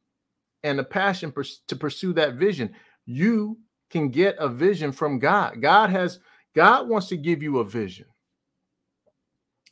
and 0.64 0.80
a 0.80 0.84
passion 0.84 1.34
to 1.68 1.76
pursue 1.76 2.14
that 2.14 2.36
vision, 2.36 2.74
you 3.06 3.58
can 3.90 4.10
get 4.10 4.36
a 4.38 4.48
vision 4.48 4.92
from 4.92 5.20
God. 5.20 5.62
God 5.62 5.90
has 5.90 6.20
God 6.56 6.88
wants 6.88 7.08
to 7.08 7.18
give 7.18 7.42
you 7.42 7.60
a 7.60 7.64
vision. 7.64 8.06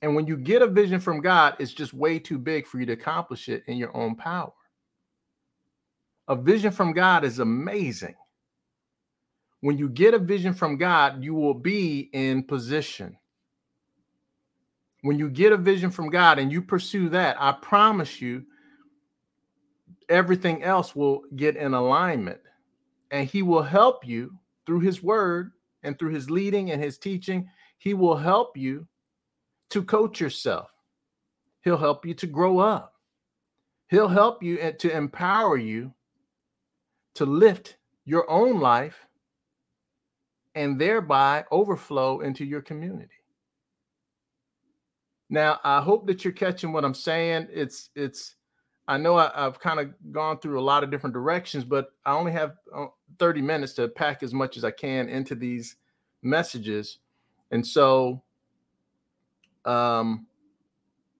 And 0.01 0.15
when 0.15 0.27
you 0.27 0.37
get 0.37 0.61
a 0.61 0.67
vision 0.67 0.99
from 0.99 1.21
God, 1.21 1.55
it's 1.59 1.73
just 1.73 1.93
way 1.93 2.19
too 2.19 2.37
big 2.37 2.67
for 2.67 2.79
you 2.79 2.85
to 2.85 2.93
accomplish 2.93 3.49
it 3.49 3.63
in 3.67 3.77
your 3.77 3.95
own 3.97 4.15
power. 4.15 4.53
A 6.27 6.35
vision 6.35 6.71
from 6.71 6.93
God 6.93 7.23
is 7.23 7.39
amazing. 7.39 8.15
When 9.61 9.77
you 9.77 9.89
get 9.89 10.13
a 10.13 10.19
vision 10.19 10.53
from 10.53 10.77
God, 10.77 11.23
you 11.23 11.33
will 11.33 11.55
be 11.55 12.09
in 12.13 12.43
position. 12.43 13.17
When 15.01 15.19
you 15.19 15.29
get 15.29 15.53
a 15.53 15.57
vision 15.57 15.91
from 15.91 16.09
God 16.09 16.39
and 16.39 16.51
you 16.51 16.61
pursue 16.61 17.09
that, 17.09 17.37
I 17.39 17.51
promise 17.51 18.21
you, 18.21 18.45
everything 20.09 20.63
else 20.63 20.95
will 20.95 21.23
get 21.35 21.55
in 21.55 21.73
alignment. 21.73 22.39
And 23.11 23.27
He 23.27 23.41
will 23.41 23.63
help 23.63 24.05
you 24.05 24.37
through 24.65 24.79
His 24.81 25.03
word 25.03 25.51
and 25.87 25.97
through 25.97 26.11
his 26.11 26.29
leading 26.29 26.71
and 26.71 26.83
his 26.83 26.97
teaching, 26.97 27.49
he 27.77 27.93
will 27.93 28.17
help 28.17 28.57
you 28.57 28.87
to 29.69 29.83
coach 29.83 30.19
yourself. 30.19 30.69
He'll 31.61 31.77
help 31.77 32.05
you 32.05 32.13
to 32.15 32.27
grow 32.27 32.59
up. 32.59 32.93
He'll 33.89 34.07
help 34.07 34.43
you 34.43 34.73
to 34.79 34.95
empower 34.95 35.57
you 35.57 35.93
to 37.15 37.25
lift 37.25 37.77
your 38.05 38.29
own 38.29 38.59
life 38.59 39.07
and 40.55 40.79
thereby 40.79 41.45
overflow 41.51 42.19
into 42.19 42.45
your 42.45 42.61
community. 42.61 43.16
Now, 45.29 45.59
I 45.63 45.81
hope 45.81 46.07
that 46.07 46.23
you're 46.23 46.33
catching 46.33 46.71
what 46.71 46.85
I'm 46.85 46.93
saying. 46.93 47.47
It's 47.51 47.89
it's 47.95 48.35
I 48.87 48.97
know 48.97 49.17
I, 49.17 49.31
have 49.35 49.59
kind 49.59 49.79
of 49.79 49.93
gone 50.11 50.39
through 50.39 50.59
a 50.59 50.61
lot 50.61 50.83
of 50.83 50.89
different 50.89 51.13
directions, 51.13 51.65
but 51.65 51.89
I 52.05 52.13
only 52.13 52.31
have 52.31 52.53
uh, 52.73 52.85
30 53.19 53.41
minutes 53.41 53.73
to 53.73 53.89
pack 53.89 54.23
as 54.23 54.33
much 54.33 54.55
as 54.55 54.63
I 54.63 54.71
can 54.71 55.09
into 55.09 55.35
these 55.35 55.75
messages. 56.21 56.99
And 57.51 57.65
so, 57.65 58.23
um, 59.65 60.25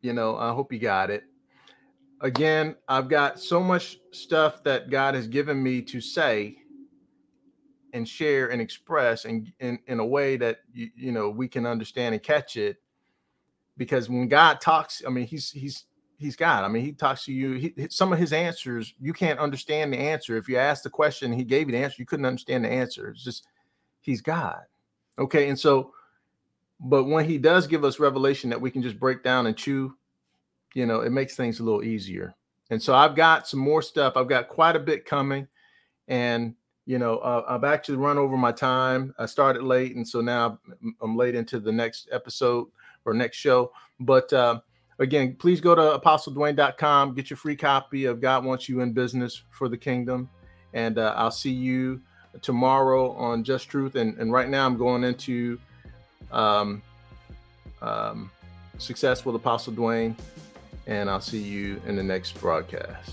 you 0.02 0.14
know, 0.14 0.38
I 0.38 0.54
hope 0.54 0.72
you 0.72 0.80
got 0.80 1.10
it. 1.10 1.24
Again, 2.22 2.76
I've 2.88 3.10
got 3.10 3.38
so 3.40 3.60
much 3.62 4.00
stuff 4.12 4.64
that 4.64 4.90
God 4.90 5.14
has 5.14 5.28
given 5.28 5.62
me 5.62 5.82
to 5.84 6.00
say 6.00 6.58
and 7.94 8.08
share 8.08 8.48
and 8.52 8.62
express 8.62 9.26
and 9.26 9.52
in, 9.60 9.80
in 9.88 10.00
a 10.00 10.06
way 10.06 10.38
that 10.38 10.60
you, 10.74 10.90
you 10.96 11.12
know 11.12 11.30
we 11.30 11.48
can 11.48 11.66
understand 11.66 12.14
and 12.14 12.24
catch 12.24 12.58
it 12.58 12.78
because 13.78 14.10
when 14.10 14.28
God 14.28 14.60
talks, 14.60 15.04
I 15.06 15.10
mean, 15.10 15.26
he's 15.26 15.52
he's 15.52 15.86
he's 16.18 16.36
God. 16.36 16.64
I 16.64 16.68
mean, 16.68 16.84
he 16.84 16.92
talks 16.92 17.26
to 17.26 17.34
you. 17.34 17.54
He, 17.54 17.88
some 17.90 18.12
of 18.12 18.20
his 18.20 18.34
answers 18.34 18.94
you 19.00 19.14
can't 19.14 19.40
understand 19.40 19.94
the 19.94 19.98
answer. 19.98 20.36
If 20.38 20.50
you 20.50 20.58
ask 20.58 20.84
the 20.84 20.90
question, 20.90 21.32
he 21.32 21.44
gave 21.44 21.68
you 21.68 21.74
the 21.74 21.84
answer. 21.84 21.96
You 22.00 22.06
couldn't 22.06 22.26
understand 22.26 22.66
the 22.66 22.72
answer. 22.72 23.10
It's 23.10 23.24
just 23.24 23.48
he's 24.02 24.22
God. 24.22 24.62
Okay, 25.20 25.50
and 25.50 25.60
so, 25.60 25.94
but 26.80 27.06
when 27.06 27.26
he 27.26 27.38
does 27.38 27.68
give 27.68 27.84
us 27.84 28.00
revelation 28.00 28.50
that 28.50 28.62
we 28.62 28.72
can 28.72 28.82
just 28.82 29.00
break 29.00 29.24
down 29.24 29.48
and 29.48 29.56
chew, 29.56 29.96
you 30.74 30.86
know, 30.86 31.02
it 31.02 31.12
makes 31.12 31.36
things 31.36 31.60
a 31.60 31.64
little 31.64 31.84
easier. 31.84 32.36
And 32.70 32.82
so 32.82 32.94
I've 32.94 33.16
got 33.16 33.48
some 33.48 33.60
more 33.60 33.82
stuff. 33.82 34.14
I've 34.16 34.28
got 34.28 34.50
quite 34.50 34.76
a 34.76 34.80
bit 34.80 35.06
coming, 35.06 35.48
and 36.08 36.56
you 36.86 36.98
know, 37.00 37.18
uh, 37.18 37.44
I've 37.48 37.64
actually 37.64 37.98
run 37.98 38.18
over 38.18 38.38
my 38.38 38.52
time. 38.52 39.14
I 39.20 39.26
started 39.26 39.64
late, 39.64 39.96
and 39.96 40.08
so 40.08 40.22
now 40.22 40.60
I'm 41.02 41.16
late 41.16 41.36
into 41.36 41.60
the 41.60 41.72
next 41.72 42.10
episode 42.12 42.68
or 43.08 43.14
next 43.14 43.38
show. 43.38 43.72
But 44.00 44.32
uh, 44.34 44.60
again, 45.00 45.36
please 45.36 45.62
go 45.62 45.76
to 45.76 46.00
apostledwayne.com, 46.00 47.16
get 47.16 47.30
your 47.30 47.38
free 47.38 47.56
copy 47.56 48.06
of 48.06 48.22
God 48.22 48.46
Wants 48.46 48.68
You 48.70 48.82
in 48.82 48.94
Business 48.94 49.44
for 49.52 49.70
the 49.70 49.78
Kingdom. 49.78 50.30
And 50.74 50.98
uh, 50.98 51.14
I'll 51.16 51.32
see 51.32 51.52
you 51.52 52.02
tomorrow 52.42 53.12
on 53.14 53.44
Just 53.44 53.70
Truth. 53.70 53.96
And, 53.96 54.18
and 54.18 54.32
right 54.32 54.50
now 54.50 54.66
I'm 54.66 54.78
going 54.78 55.04
into 55.04 55.60
um, 56.32 56.82
um, 57.82 58.30
Success 58.78 59.26
with 59.26 59.36
Apostle 59.36 59.74
Dwayne. 59.74 60.16
And 60.86 61.10
I'll 61.10 61.22
see 61.22 61.42
you 61.42 61.82
in 61.86 61.96
the 61.96 62.04
next 62.04 62.40
broadcast. 62.40 63.12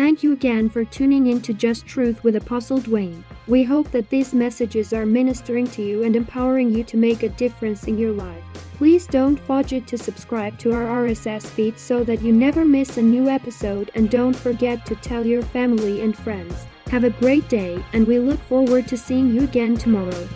Thank 0.00 0.22
you 0.22 0.32
again 0.32 0.70
for 0.70 0.82
tuning 0.82 1.26
in 1.26 1.42
to 1.42 1.52
Just 1.52 1.84
Truth 1.84 2.24
with 2.24 2.36
Apostle 2.36 2.80
Dwayne. 2.80 3.22
We 3.46 3.62
hope 3.62 3.90
that 3.90 4.08
these 4.08 4.32
messages 4.32 4.94
are 4.94 5.04
ministering 5.04 5.66
to 5.72 5.82
you 5.82 6.04
and 6.04 6.16
empowering 6.16 6.72
you 6.72 6.84
to 6.84 6.96
make 6.96 7.22
a 7.22 7.28
difference 7.28 7.84
in 7.84 7.98
your 7.98 8.12
life. 8.12 8.42
Please 8.78 9.06
don't 9.06 9.38
forget 9.38 9.86
to 9.86 9.98
subscribe 9.98 10.58
to 10.60 10.72
our 10.72 11.04
RSS 11.04 11.44
feed 11.44 11.78
so 11.78 12.02
that 12.04 12.22
you 12.22 12.32
never 12.32 12.64
miss 12.64 12.96
a 12.96 13.02
new 13.02 13.28
episode 13.28 13.90
and 13.94 14.08
don't 14.08 14.34
forget 14.34 14.86
to 14.86 14.94
tell 14.94 15.26
your 15.26 15.42
family 15.42 16.00
and 16.00 16.16
friends. 16.16 16.64
Have 16.86 17.04
a 17.04 17.10
great 17.10 17.46
day 17.50 17.84
and 17.92 18.06
we 18.06 18.18
look 18.18 18.40
forward 18.44 18.88
to 18.88 18.96
seeing 18.96 19.28
you 19.34 19.44
again 19.44 19.76
tomorrow. 19.76 20.26